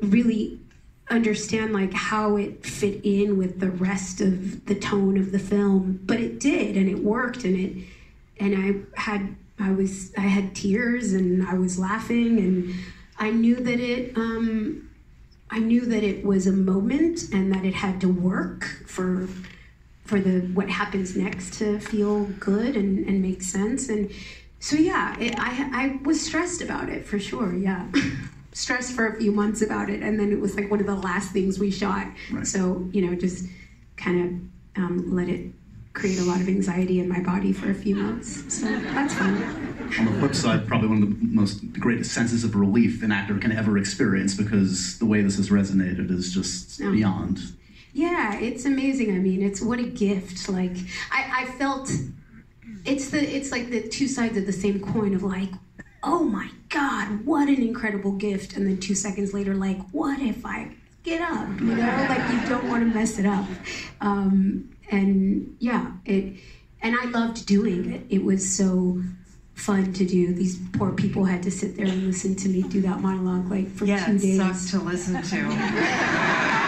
really 0.00 0.60
understand 1.10 1.72
like 1.72 1.92
how 1.92 2.36
it 2.36 2.64
fit 2.64 3.00
in 3.04 3.38
with 3.38 3.60
the 3.60 3.70
rest 3.70 4.20
of 4.20 4.66
the 4.66 4.74
tone 4.74 5.16
of 5.16 5.32
the 5.32 5.38
film 5.38 5.98
but 6.04 6.20
it 6.20 6.38
did 6.38 6.76
and 6.76 6.88
it 6.88 6.98
worked 7.02 7.44
and 7.44 7.56
it 7.56 7.86
and 8.38 8.54
i 8.54 9.00
had 9.00 9.34
i 9.58 9.70
was 9.70 10.12
i 10.18 10.22
had 10.22 10.54
tears 10.54 11.12
and 11.12 11.46
i 11.46 11.54
was 11.54 11.78
laughing 11.78 12.38
and 12.38 12.74
i 13.18 13.30
knew 13.30 13.56
that 13.56 13.80
it 13.80 14.14
um 14.16 14.88
i 15.50 15.58
knew 15.58 15.86
that 15.86 16.02
it 16.04 16.24
was 16.24 16.46
a 16.46 16.52
moment 16.52 17.22
and 17.32 17.52
that 17.52 17.64
it 17.64 17.74
had 17.74 18.00
to 18.00 18.08
work 18.08 18.64
for 18.86 19.26
for 20.08 20.20
the 20.20 20.40
what 20.54 20.70
happens 20.70 21.14
next 21.14 21.54
to 21.58 21.78
feel 21.78 22.24
good 22.40 22.76
and 22.76 23.06
and 23.06 23.20
make 23.20 23.42
sense. 23.42 23.88
And 23.90 24.10
so 24.60 24.74
yeah 24.74 25.16
it, 25.20 25.38
i 25.38 25.70
i 25.72 26.00
was 26.02 26.20
stressed 26.20 26.62
about 26.62 26.88
it 26.88 27.06
for 27.06 27.18
sure 27.18 27.54
yeah. 27.54 27.86
Stressed 28.52 28.92
for 28.92 29.06
a 29.06 29.16
few 29.16 29.30
months 29.30 29.62
about 29.62 29.88
it 29.88 30.02
and 30.02 30.18
then 30.18 30.32
it 30.32 30.40
was 30.40 30.56
like 30.56 30.68
one 30.68 30.80
of 30.80 30.86
the 30.86 30.96
last 30.96 31.30
things 31.30 31.60
we 31.60 31.70
shot. 31.70 32.08
So 32.42 32.88
you 32.92 33.06
know 33.06 33.14
just 33.14 33.44
kind 33.96 34.50
of 34.74 34.82
um, 34.82 35.14
let 35.14 35.28
it 35.28 35.52
create 35.92 36.18
a 36.18 36.24
lot 36.24 36.40
of 36.40 36.48
anxiety 36.48 36.98
in 37.00 37.08
my 37.08 37.20
body 37.20 37.52
for 37.52 37.70
a 37.70 37.74
few 37.74 37.94
months. 37.94 38.52
So 38.52 38.66
that's 38.66 39.14
fun. 39.14 39.34
On 39.98 40.04
the 40.06 40.12
flip 40.20 40.34
side, 40.34 40.66
probably 40.66 40.88
one 40.88 41.02
of 41.02 41.08
the 41.08 41.26
most 41.26 41.72
the 41.72 41.80
greatest 41.80 42.12
senses 42.12 42.42
of 42.42 42.56
relief 42.56 43.02
an 43.02 43.12
actor 43.12 43.38
can 43.38 43.52
ever 43.52 43.78
experience 43.78 44.34
because 44.34 44.98
the 44.98 45.06
way 45.06 45.22
this 45.22 45.36
has 45.36 45.50
resonated 45.50 46.10
is 46.10 46.32
just 46.32 46.78
beyond. 46.78 47.40
Yeah, 47.92 48.38
it's 48.38 48.64
amazing. 48.64 49.10
I 49.14 49.18
mean, 49.18 49.42
it's 49.42 49.60
what 49.60 49.78
a 49.78 49.84
gift. 49.84 50.48
Like 50.48 50.76
I, 51.10 51.42
I 51.42 51.44
felt 51.52 51.90
it's 52.84 53.10
the 53.10 53.20
it's 53.20 53.50
like 53.50 53.70
the 53.70 53.88
two 53.88 54.06
sides 54.08 54.36
of 54.36 54.46
the 54.46 54.52
same 54.52 54.80
coin 54.80 55.14
of 55.14 55.22
like, 55.22 55.50
oh 56.02 56.22
my 56.24 56.48
God, 56.68 57.24
what 57.24 57.48
an 57.48 57.56
incredible 57.62 58.12
gift. 58.12 58.56
And 58.56 58.66
then 58.66 58.78
two 58.78 58.94
seconds 58.94 59.32
later, 59.34 59.54
like, 59.54 59.78
what 59.90 60.20
if 60.20 60.44
I 60.46 60.70
get 61.02 61.20
up? 61.22 61.48
You 61.60 61.74
know, 61.76 62.06
like 62.08 62.30
you 62.32 62.48
don't 62.48 62.68
want 62.68 62.82
to 62.88 62.94
mess 62.94 63.18
it 63.18 63.26
up. 63.26 63.46
Um, 64.00 64.70
and 64.90 65.56
yeah, 65.58 65.92
it 66.04 66.34
and 66.82 66.94
I 66.96 67.06
loved 67.06 67.46
doing 67.46 67.90
it. 67.92 68.02
It 68.10 68.22
was 68.24 68.56
so 68.56 69.02
fun 69.54 69.92
to 69.94 70.04
do. 70.04 70.32
These 70.32 70.60
poor 70.74 70.92
people 70.92 71.24
had 71.24 71.42
to 71.42 71.50
sit 71.50 71.76
there 71.76 71.86
and 71.86 72.06
listen 72.06 72.36
to 72.36 72.48
me 72.48 72.62
do 72.62 72.80
that 72.82 73.00
monologue 73.00 73.50
like 73.50 73.68
for 73.74 73.86
Yeah, 73.86 74.04
two 74.06 74.12
it 74.16 74.20
days. 74.20 74.36
sucked 74.36 74.68
to 74.70 74.78
listen 74.88 75.20
to. 75.20 76.64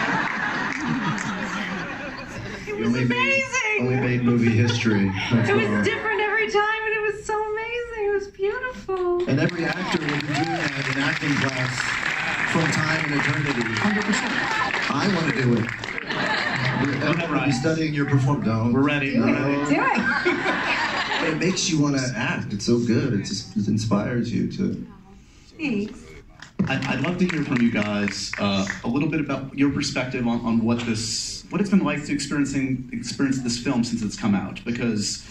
You 2.81 2.87
only 2.87 3.05
made, 3.05 3.43
amazing! 3.43 3.81
only 3.81 3.95
made 3.97 4.23
movie 4.23 4.49
history. 4.49 5.05
That's 5.31 5.49
It 5.49 5.53
all. 5.53 5.77
was 5.77 5.85
different 5.87 6.19
every 6.19 6.49
time, 6.49 6.81
and 6.87 6.93
it 6.95 7.01
was 7.13 7.23
so 7.23 7.35
amazing. 7.51 8.05
It 8.09 8.13
was 8.13 8.27
beautiful. 8.29 9.29
And 9.29 9.39
every 9.39 9.65
actor 9.65 9.99
would 10.01 10.09
do 10.09 10.25
doing 10.25 10.33
that 10.33 10.87
in 10.91 11.03
acting 11.03 11.29
class 11.35 11.77
from 12.51 12.63
time 12.71 13.05
and 13.05 13.21
eternity. 13.21 13.61
100%. 13.61 14.89
I 14.89 15.07
want 15.15 15.35
to 15.35 15.41
do 15.43 15.53
it. 15.61 15.69
Everyone 17.03 17.31
will 17.39 17.45
be 17.45 17.51
studying 17.51 17.93
your 17.93 18.05
performance. 18.07 18.47
No, 18.47 18.71
We're 18.73 18.81
ready. 18.81 19.15
No. 19.15 19.27
We're 19.27 19.65
ready. 19.65 19.75
But 21.19 21.29
it 21.29 21.37
makes 21.37 21.69
you 21.69 21.79
want 21.79 21.97
to 21.99 22.13
act. 22.15 22.51
It's 22.51 22.65
so 22.65 22.79
good. 22.79 23.13
It 23.13 23.25
just 23.25 23.55
it 23.55 23.67
inspires 23.67 24.33
you 24.33 24.51
to. 24.53 24.87
Thanks. 25.55 25.99
I'd, 26.71 27.01
love 27.01 27.17
to 27.17 27.27
hear 27.27 27.43
from 27.43 27.61
you 27.61 27.71
guys 27.71 28.31
uh, 28.39 28.65
a 28.83 28.87
little 28.87 29.09
bit 29.09 29.19
about 29.19 29.57
your 29.57 29.71
perspective 29.71 30.25
on, 30.25 30.39
on 30.45 30.63
what 30.63 30.79
this 30.81 31.43
what 31.49 31.59
it's 31.59 31.69
been 31.69 31.83
like 31.83 32.05
to 32.05 32.13
experiencing 32.13 32.89
experience 32.93 33.41
this 33.41 33.59
film 33.59 33.83
since 33.83 34.01
it's 34.01 34.15
come 34.15 34.33
out 34.33 34.63
because 34.63 35.27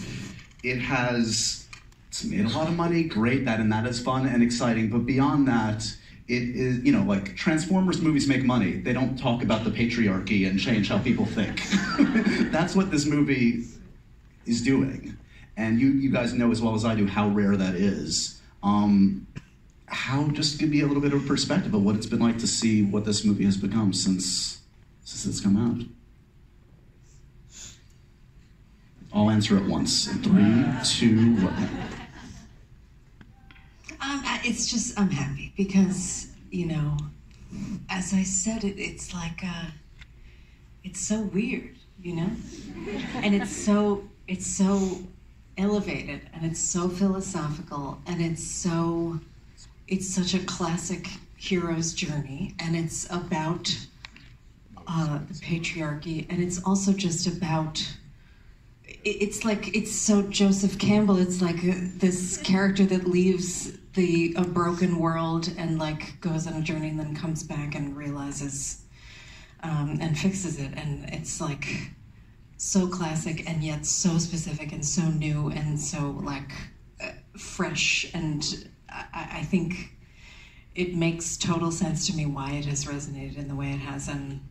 it 0.63 0.77
has 0.77 1.67
it's 2.07 2.23
made 2.23 2.45
a 2.45 2.49
lot 2.49 2.67
of 2.67 2.75
money 2.75 3.03
great 3.03 3.45
that 3.45 3.59
and 3.59 3.71
that 3.71 3.87
is 3.87 3.99
fun 3.99 4.27
and 4.27 4.43
exciting 4.43 4.89
but 4.89 4.99
beyond 4.99 5.47
that 5.47 5.83
it 6.27 6.43
is 6.43 6.83
you 6.83 6.91
know 6.91 7.01
like 7.03 7.35
transformers 7.35 8.01
movies 8.01 8.27
make 8.27 8.43
money. 8.43 8.73
They 8.73 8.93
don't 8.93 9.17
talk 9.17 9.41
about 9.41 9.63
the 9.63 9.71
patriarchy 9.71 10.47
and 10.47 10.59
change 10.59 10.89
how 10.89 10.99
people 10.99 11.25
think. 11.25 11.61
That's 12.51 12.75
what 12.75 12.91
this 12.91 13.05
movie 13.05 13.65
is 14.45 14.61
doing 14.61 15.17
and 15.57 15.79
you 15.79 15.89
you 15.89 16.11
guys 16.11 16.33
know 16.33 16.51
as 16.51 16.61
well 16.61 16.73
as 16.73 16.85
i 16.85 16.95
do 16.95 17.07
how 17.07 17.29
rare 17.29 17.55
that 17.57 17.75
is. 17.75 18.41
Um, 18.63 19.25
how 19.91 20.27
just 20.29 20.57
give 20.57 20.69
me 20.69 20.81
a 20.81 20.87
little 20.87 21.01
bit 21.01 21.13
of 21.13 21.23
a 21.23 21.27
perspective 21.27 21.73
of 21.73 21.83
what 21.83 21.95
it's 21.95 22.05
been 22.05 22.19
like 22.19 22.37
to 22.39 22.47
see 22.47 22.83
what 22.83 23.05
this 23.05 23.25
movie 23.25 23.45
has 23.45 23.57
become 23.57 23.93
since 23.93 24.61
since 25.03 25.25
it's 25.25 25.41
come 25.41 25.57
out. 25.57 25.85
I'll 29.13 29.29
answer 29.29 29.57
at 29.57 29.65
once. 29.65 30.07
In 30.07 30.23
three, 30.23 30.65
two, 30.85 31.35
one. 31.43 31.69
Um, 33.99 34.23
it's 34.45 34.67
just 34.67 34.97
I'm 34.97 35.09
happy 35.09 35.53
because 35.57 36.29
you 36.49 36.67
know, 36.67 36.97
as 37.89 38.13
I 38.13 38.23
said, 38.23 38.63
it 38.63 38.79
it's 38.79 39.13
like 39.13 39.43
uh, 39.43 39.65
it's 40.83 40.99
so 40.99 41.21
weird, 41.21 41.75
you 42.01 42.15
know, 42.15 42.29
and 43.15 43.35
it's 43.35 43.55
so 43.55 44.03
it's 44.27 44.47
so 44.47 45.01
elevated 45.57 46.21
and 46.33 46.45
it's 46.45 46.59
so 46.59 46.87
philosophical 46.87 47.99
and 48.07 48.21
it's 48.21 48.43
so 48.43 49.19
it's 49.91 50.07
such 50.07 50.33
a 50.33 50.39
classic 50.45 51.07
hero's 51.37 51.93
journey 51.93 52.55
and 52.59 52.75
it's 52.75 53.05
about 53.11 53.69
uh, 54.87 55.19
the 55.27 55.33
patriarchy 55.35 56.25
and 56.29 56.41
it's 56.41 56.63
also 56.63 56.91
just 56.93 57.27
about 57.27 57.79
it's 59.03 59.43
like 59.43 59.75
it's 59.75 59.91
so 59.91 60.21
Joseph 60.23 60.77
Campbell. 60.77 61.17
It's 61.17 61.41
like 61.41 61.57
uh, 61.63 61.73
this 61.95 62.37
character 62.37 62.85
that 62.85 63.07
leaves 63.07 63.71
the 63.93 64.33
a 64.37 64.43
broken 64.43 64.99
world 64.99 65.51
and 65.57 65.79
like 65.79 66.19
goes 66.21 66.47
on 66.47 66.53
a 66.53 66.61
journey 66.61 66.89
and 66.89 66.99
then 66.99 67.15
comes 67.15 67.43
back 67.43 67.75
and 67.75 67.95
realizes 67.97 68.83
um, 69.63 69.97
and 70.01 70.17
fixes 70.17 70.59
it. 70.59 70.71
And 70.75 71.09
it's 71.13 71.41
like 71.41 71.91
so 72.57 72.87
classic 72.87 73.49
and 73.49 73.63
yet 73.63 73.85
so 73.85 74.17
specific 74.17 74.71
and 74.71 74.85
so 74.85 75.01
new 75.03 75.49
and 75.49 75.79
so 75.79 76.11
like 76.23 76.51
uh, 77.03 77.09
fresh. 77.37 78.05
And 78.13 78.69
I, 78.91 79.39
I 79.39 79.43
think 79.43 79.93
it 80.75 80.95
makes 80.95 81.37
total 81.37 81.71
sense 81.71 82.07
to 82.07 82.15
me 82.15 82.25
why 82.25 82.51
it 82.51 82.65
has 82.65 82.85
resonated 82.85 83.37
in 83.37 83.47
the 83.47 83.55
way 83.55 83.71
it 83.71 83.79
has. 83.79 84.07
And 84.07 84.41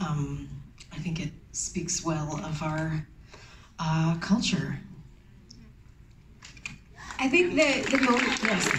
um, 0.00 0.48
I 0.92 0.96
think 0.96 1.20
it 1.20 1.30
speaks 1.52 2.04
well 2.04 2.40
of 2.44 2.62
our 2.62 3.06
uh, 3.78 4.16
culture. 4.20 4.78
I 7.18 7.28
think 7.28 7.54
the 7.54 7.82
the 7.96 8.02
moment 8.02 8.28
Yes, 8.42 8.66
my 8.66 8.72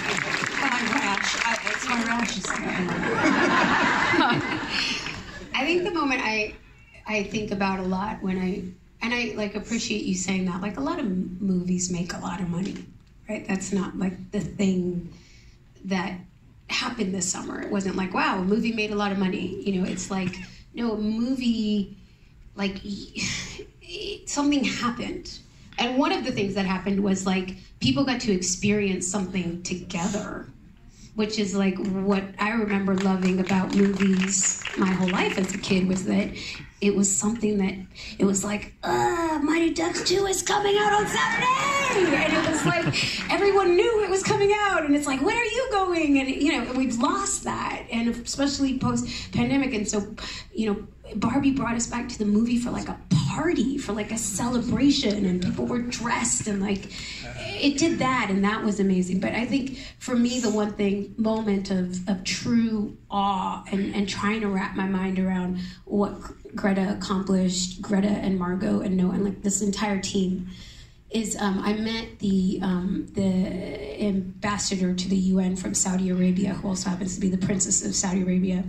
rash. 0.91 1.35
I, 1.45 1.57
it's 1.65 1.87
my 1.87 2.03
rashes. 2.03 2.45
I 5.55 5.65
think 5.65 5.83
the 5.85 5.91
moment 5.91 6.21
I 6.23 6.55
I 7.07 7.23
think 7.23 7.51
about 7.51 7.79
a 7.79 7.83
lot 7.83 8.21
when 8.21 8.37
I 8.37 8.63
and 9.01 9.13
I 9.13 9.33
like 9.37 9.55
appreciate 9.55 10.03
you 10.03 10.15
saying 10.15 10.45
that. 10.45 10.61
Like 10.61 10.75
a 10.77 10.81
lot 10.81 10.99
of 10.99 11.05
movies 11.41 11.89
make 11.91 12.13
a 12.13 12.19
lot 12.19 12.41
of 12.41 12.49
money, 12.49 12.75
right? 13.29 13.47
That's 13.47 13.71
not 13.71 13.97
like 13.97 14.31
the 14.31 14.39
thing 14.39 15.13
that 15.85 16.19
happened 16.69 17.13
this 17.13 17.31
summer. 17.31 17.61
It 17.61 17.71
wasn't 17.71 17.95
like 17.95 18.13
wow, 18.13 18.39
a 18.39 18.43
movie 18.43 18.73
made 18.73 18.91
a 18.91 18.95
lot 18.95 19.11
of 19.11 19.17
money. 19.17 19.61
You 19.63 19.81
know, 19.81 19.89
it's 19.89 20.09
like 20.09 20.35
no, 20.73 20.93
a 20.93 20.97
movie 20.97 21.97
like 22.55 22.77
something 24.25 24.63
happened. 24.63 25.39
And 25.79 25.97
one 25.97 26.11
of 26.11 26.23
the 26.23 26.31
things 26.31 26.53
that 26.55 26.65
happened 26.65 27.03
was 27.03 27.25
like 27.25 27.55
people 27.79 28.03
got 28.03 28.21
to 28.21 28.31
experience 28.31 29.07
something 29.07 29.63
together 29.63 30.47
which 31.15 31.39
is 31.39 31.55
like 31.55 31.77
what 31.77 32.23
I 32.39 32.51
remember 32.51 32.95
loving 32.95 33.39
about 33.39 33.75
movies 33.75 34.63
my 34.77 34.91
whole 34.91 35.09
life 35.09 35.37
as 35.37 35.53
a 35.53 35.57
kid 35.57 35.87
was 35.87 36.05
that 36.05 36.29
it 36.83 36.93
was 36.93 37.09
something 37.09 37.59
that 37.59 37.75
it 38.19 38.25
was 38.25 38.43
like, 38.43 38.73
uh, 38.83 39.39
Mighty 39.41 39.73
Ducks 39.73 40.03
2 40.03 40.25
is 40.25 40.41
coming 40.41 40.75
out 40.77 40.91
on 40.91 41.07
Saturday! 41.07 42.13
And 42.13 42.33
it 42.33 42.51
was 42.51 42.65
like 42.65 43.31
everyone 43.31 43.77
knew 43.77 44.03
it 44.03 44.09
was 44.09 44.21
coming 44.21 44.51
out, 44.53 44.83
and 44.83 44.93
it's 44.93 45.07
like, 45.07 45.21
when 45.21 45.37
are 45.37 45.45
you 45.45 45.67
going? 45.71 46.19
And 46.19 46.29
you 46.29 46.51
know, 46.51 46.73
we've 46.73 46.97
lost 46.97 47.45
that, 47.45 47.85
and 47.89 48.09
especially 48.09 48.79
post 48.79 49.07
pandemic. 49.31 49.73
And 49.73 49.87
so, 49.87 50.13
you 50.53 50.73
know, 50.73 50.87
Barbie 51.15 51.51
brought 51.51 51.75
us 51.75 51.87
back 51.87 52.09
to 52.09 52.19
the 52.19 52.25
movie 52.25 52.57
for 52.57 52.71
like 52.71 52.89
a 52.89 52.99
party, 53.29 53.77
for 53.77 53.93
like 53.93 54.11
a 54.11 54.17
celebration, 54.17 55.25
and 55.25 55.41
people 55.41 55.65
were 55.65 55.81
dressed 55.81 56.47
and 56.47 56.61
like 56.61 56.89
it 57.63 57.77
did 57.77 57.99
that, 57.99 58.27
and 58.29 58.43
that 58.43 58.61
was 58.61 58.81
amazing. 58.81 59.21
But 59.21 59.31
I 59.31 59.45
think 59.45 59.77
for 59.97 60.17
me, 60.17 60.41
the 60.41 60.49
one 60.49 60.73
thing 60.73 61.15
moment 61.17 61.71
of, 61.71 62.07
of 62.09 62.25
true 62.25 62.97
awe 63.09 63.63
and, 63.71 63.95
and 63.95 64.07
trying 64.07 64.41
to 64.41 64.49
wrap 64.49 64.75
my 64.75 64.85
mind 64.85 65.17
around 65.17 65.59
what 65.85 66.13
Greta 66.55 66.91
accomplished, 66.91 67.81
Greta 67.81 68.09
and 68.09 68.37
Margot 68.37 68.81
and 68.81 68.97
Noah, 68.97 69.11
and 69.11 69.23
like 69.23 69.43
this 69.43 69.61
entire 69.61 70.01
team 70.01 70.49
is 71.09 71.37
um, 71.39 71.59
I 71.63 71.73
met 71.73 72.19
the 72.19 72.59
um, 72.61 73.07
the 73.13 74.03
ambassador 74.03 74.93
to 74.93 75.07
the 75.07 75.15
UN 75.15 75.55
from 75.55 75.73
Saudi 75.73 76.09
Arabia, 76.09 76.55
who 76.55 76.67
also 76.67 76.89
happens 76.89 77.15
to 77.15 77.21
be 77.21 77.29
the 77.29 77.37
princess 77.37 77.85
of 77.85 77.95
Saudi 77.95 78.23
Arabia, 78.23 78.65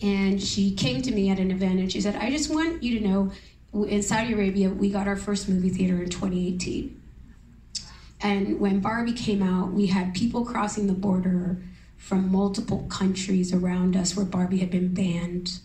and 0.00 0.40
she 0.40 0.72
came 0.76 1.02
to 1.02 1.10
me 1.10 1.30
at 1.30 1.40
an 1.40 1.50
event 1.50 1.80
and 1.80 1.90
she 1.90 2.00
said, 2.00 2.14
"I 2.14 2.30
just 2.30 2.48
want 2.48 2.80
you 2.80 3.00
to 3.00 3.08
know, 3.08 3.32
in 3.86 4.02
Saudi 4.04 4.34
Arabia, 4.34 4.70
we 4.70 4.90
got 4.90 5.08
our 5.08 5.16
first 5.16 5.48
movie 5.48 5.70
theater 5.70 6.00
in 6.00 6.10
2018, 6.10 7.00
and 8.20 8.60
when 8.60 8.80
Barbie 8.80 9.12
came 9.12 9.42
out, 9.42 9.72
we 9.72 9.86
had 9.86 10.14
people 10.14 10.44
crossing 10.44 10.86
the 10.86 10.94
border 10.94 11.62
from 11.96 12.30
multiple 12.30 12.86
countries 12.88 13.52
around 13.52 13.96
us 13.96 14.16
where 14.16 14.26
Barbie 14.26 14.58
had 14.58 14.70
been 14.70 14.94
banned." 14.94 15.60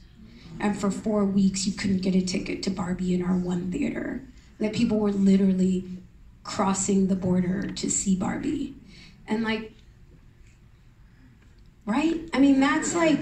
And 0.60 0.78
for 0.78 0.92
four 0.92 1.26
weeks, 1.26 1.66
you 1.66 1.74
couldn't 1.74 2.02
get 2.02 2.16
a 2.16 2.22
ticket 2.22 2.62
to 2.64 2.70
Barbie 2.70 3.14
in 3.14 3.22
our 3.22 3.38
one 3.38 3.72
theater 3.72 4.22
that 4.60 4.74
people 4.74 5.00
were 5.00 5.12
literally 5.12 5.86
crossing 6.44 7.08
the 7.08 7.16
border 7.16 7.70
to 7.70 7.90
see 7.90 8.16
Barbie. 8.16 8.76
And 9.28 9.44
like, 9.44 9.74
right? 11.86 12.30
I 12.34 12.40
mean, 12.40 12.60
that's 12.60 12.94
like, 12.94 13.22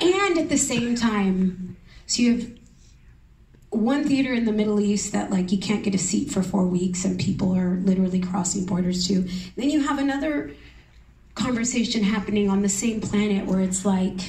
and 0.00 0.38
at 0.38 0.48
the 0.48 0.56
same 0.56 0.94
time, 0.94 1.76
so 2.06 2.22
you 2.22 2.38
have 2.38 2.50
one 3.72 4.04
theater 4.04 4.34
in 4.34 4.44
the 4.44 4.52
Middle 4.52 4.80
East 4.80 5.12
that 5.12 5.30
like 5.30 5.50
you 5.50 5.58
can't 5.58 5.82
get 5.82 5.94
a 5.94 5.98
seat 5.98 6.30
for 6.30 6.42
four 6.42 6.66
weeks 6.66 7.04
and 7.04 7.18
people 7.18 7.56
are 7.56 7.76
literally 7.76 8.20
crossing 8.20 8.66
borders 8.66 9.08
to. 9.08 9.22
Then 9.56 9.70
you 9.70 9.80
have 9.80 9.98
another 9.98 10.52
conversation 11.34 12.02
happening 12.02 12.50
on 12.50 12.60
the 12.60 12.68
same 12.68 13.00
planet 13.00 13.46
where 13.46 13.60
it's 13.60 13.84
like, 13.86 14.20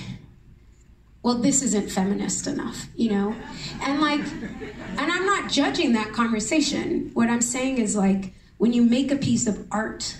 well, 1.23 1.35
this 1.35 1.61
isn't 1.61 1.91
feminist 1.91 2.47
enough, 2.47 2.87
you 2.95 3.11
know? 3.11 3.35
And 3.81 3.99
like, 4.01 4.21
and 4.21 5.11
I'm 5.11 5.25
not 5.25 5.51
judging 5.51 5.93
that 5.93 6.13
conversation. 6.13 7.11
What 7.13 7.29
I'm 7.29 7.41
saying 7.41 7.79
is 7.79 7.95
like, 7.95 8.33
when 8.57 8.71
you 8.71 8.81
make 8.81 9.11
a 9.11 9.17
piece 9.17 9.45
of 9.45 9.67
art 9.71 10.17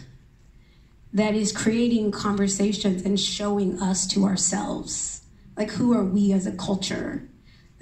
that 1.14 1.34
is 1.34 1.52
creating 1.52 2.12
conversations 2.12 3.04
and 3.04 3.18
showing 3.18 3.82
us 3.82 4.06
to 4.08 4.26
ourselves, 4.26 5.22
like, 5.56 5.72
who 5.72 5.94
are 5.94 6.04
we 6.04 6.34
as 6.34 6.46
a 6.46 6.52
culture? 6.52 7.30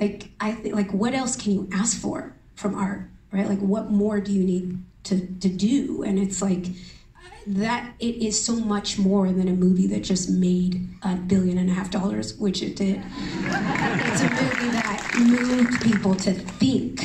Like, 0.01 0.31
I 0.39 0.53
think, 0.53 0.73
like, 0.73 0.91
what 0.91 1.13
else 1.13 1.35
can 1.35 1.51
you 1.51 1.69
ask 1.71 2.01
for 2.01 2.35
from 2.55 2.73
art, 2.73 3.07
right? 3.31 3.47
Like, 3.47 3.59
what 3.59 3.91
more 3.91 4.19
do 4.19 4.33
you 4.33 4.43
need 4.43 4.83
to, 5.03 5.19
to 5.19 5.47
do? 5.47 6.01
And 6.01 6.17
it's 6.17 6.41
like, 6.41 6.65
that 7.45 7.93
it 7.99 8.15
is 8.15 8.43
so 8.43 8.55
much 8.55 8.97
more 8.97 9.31
than 9.31 9.47
a 9.47 9.53
movie 9.53 9.87
that 9.87 10.03
just 10.03 10.29
made 10.29 10.87
a 11.03 11.15
billion 11.15 11.57
and 11.59 11.69
a 11.69 11.73
half 11.73 11.91
dollars, 11.91 12.35
which 12.37 12.63
it 12.63 12.75
did. 12.75 13.01
it's 13.03 14.21
a 14.21 14.29
movie 14.29 14.69
that 14.71 15.15
moved 15.19 15.81
people 15.81 16.15
to 16.15 16.33
think 16.33 17.01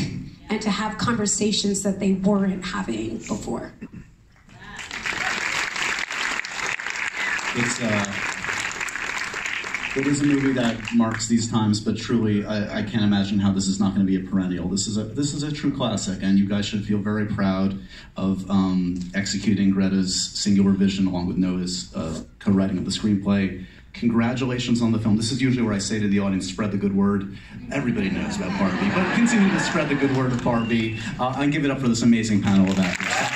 and 0.49 0.61
to 0.63 0.71
have 0.71 0.97
conversations 0.97 1.83
that 1.83 2.01
they 2.01 2.15
weren't 2.15 2.65
having 2.65 3.19
before. 3.19 3.73
It's 7.59 7.83
uh, 7.83 8.06
it 9.97 10.07
is 10.07 10.21
a 10.21 10.27
movie 10.27 10.53
that 10.53 10.79
marks 10.95 11.27
these 11.27 11.51
times, 11.51 11.81
but 11.81 11.97
truly, 11.97 12.45
I, 12.45 12.79
I 12.79 12.83
can't 12.83 13.03
imagine 13.03 13.39
how 13.39 13.53
this 13.53 13.67
is 13.67 13.81
not 13.81 13.95
going 13.95 14.07
to 14.07 14.11
be 14.11 14.17
a 14.17 14.31
perennial. 14.31 14.69
This 14.69 14.87
is 14.87 14.99
a 14.99 15.05
this 15.05 15.33
is 15.33 15.43
a 15.43 15.51
true 15.51 15.75
classic, 15.75 16.23
and 16.23 16.39
you 16.39 16.47
guys 16.47 16.67
should 16.67 16.85
feel 16.85 16.99
very 16.99 17.27
proud 17.27 17.79
of 18.17 18.49
um, 18.51 18.99
executing 19.15 19.71
Greta's 19.71 20.15
singular 20.15 20.73
vision 20.73 21.07
along 21.07 21.27
with 21.27 21.39
Noah's 21.39 21.95
uh, 21.95 22.23
co-writing 22.39 22.77
of 22.77 22.85
the 22.85 22.91
screenplay. 22.91 23.65
Congratulations 23.95 24.83
on 24.83 24.93
the 24.93 24.99
film. 24.99 25.17
This 25.17 25.33
is 25.33 25.41
usually 25.41 25.65
where 25.65 25.75
I 25.75 25.79
say 25.79 25.99
to 25.99 26.09
the 26.09 26.21
audience, 26.21 26.47
spread 26.47 26.71
the 26.71 26.77
good 26.77 26.95
word. 26.95 27.35
Everybody 27.73 28.11
knows 28.11 28.37
about 28.37 28.59
Barbie, 28.59 28.91
but 28.91 29.15
continue 29.15 29.49
to 29.49 29.61
spread 29.61 29.89
the 29.89 29.95
good 29.95 30.15
word 30.15 30.33
of 30.33 30.45
Barbie 30.45 30.99
uh, 31.19 31.35
and 31.39 31.51
give 31.51 31.65
it 31.65 31.71
up 31.71 31.79
for 31.79 31.89
this 31.89 32.03
amazing 32.03 32.43
panel 32.43 32.71
of 32.71 32.79
actors. 32.79 33.36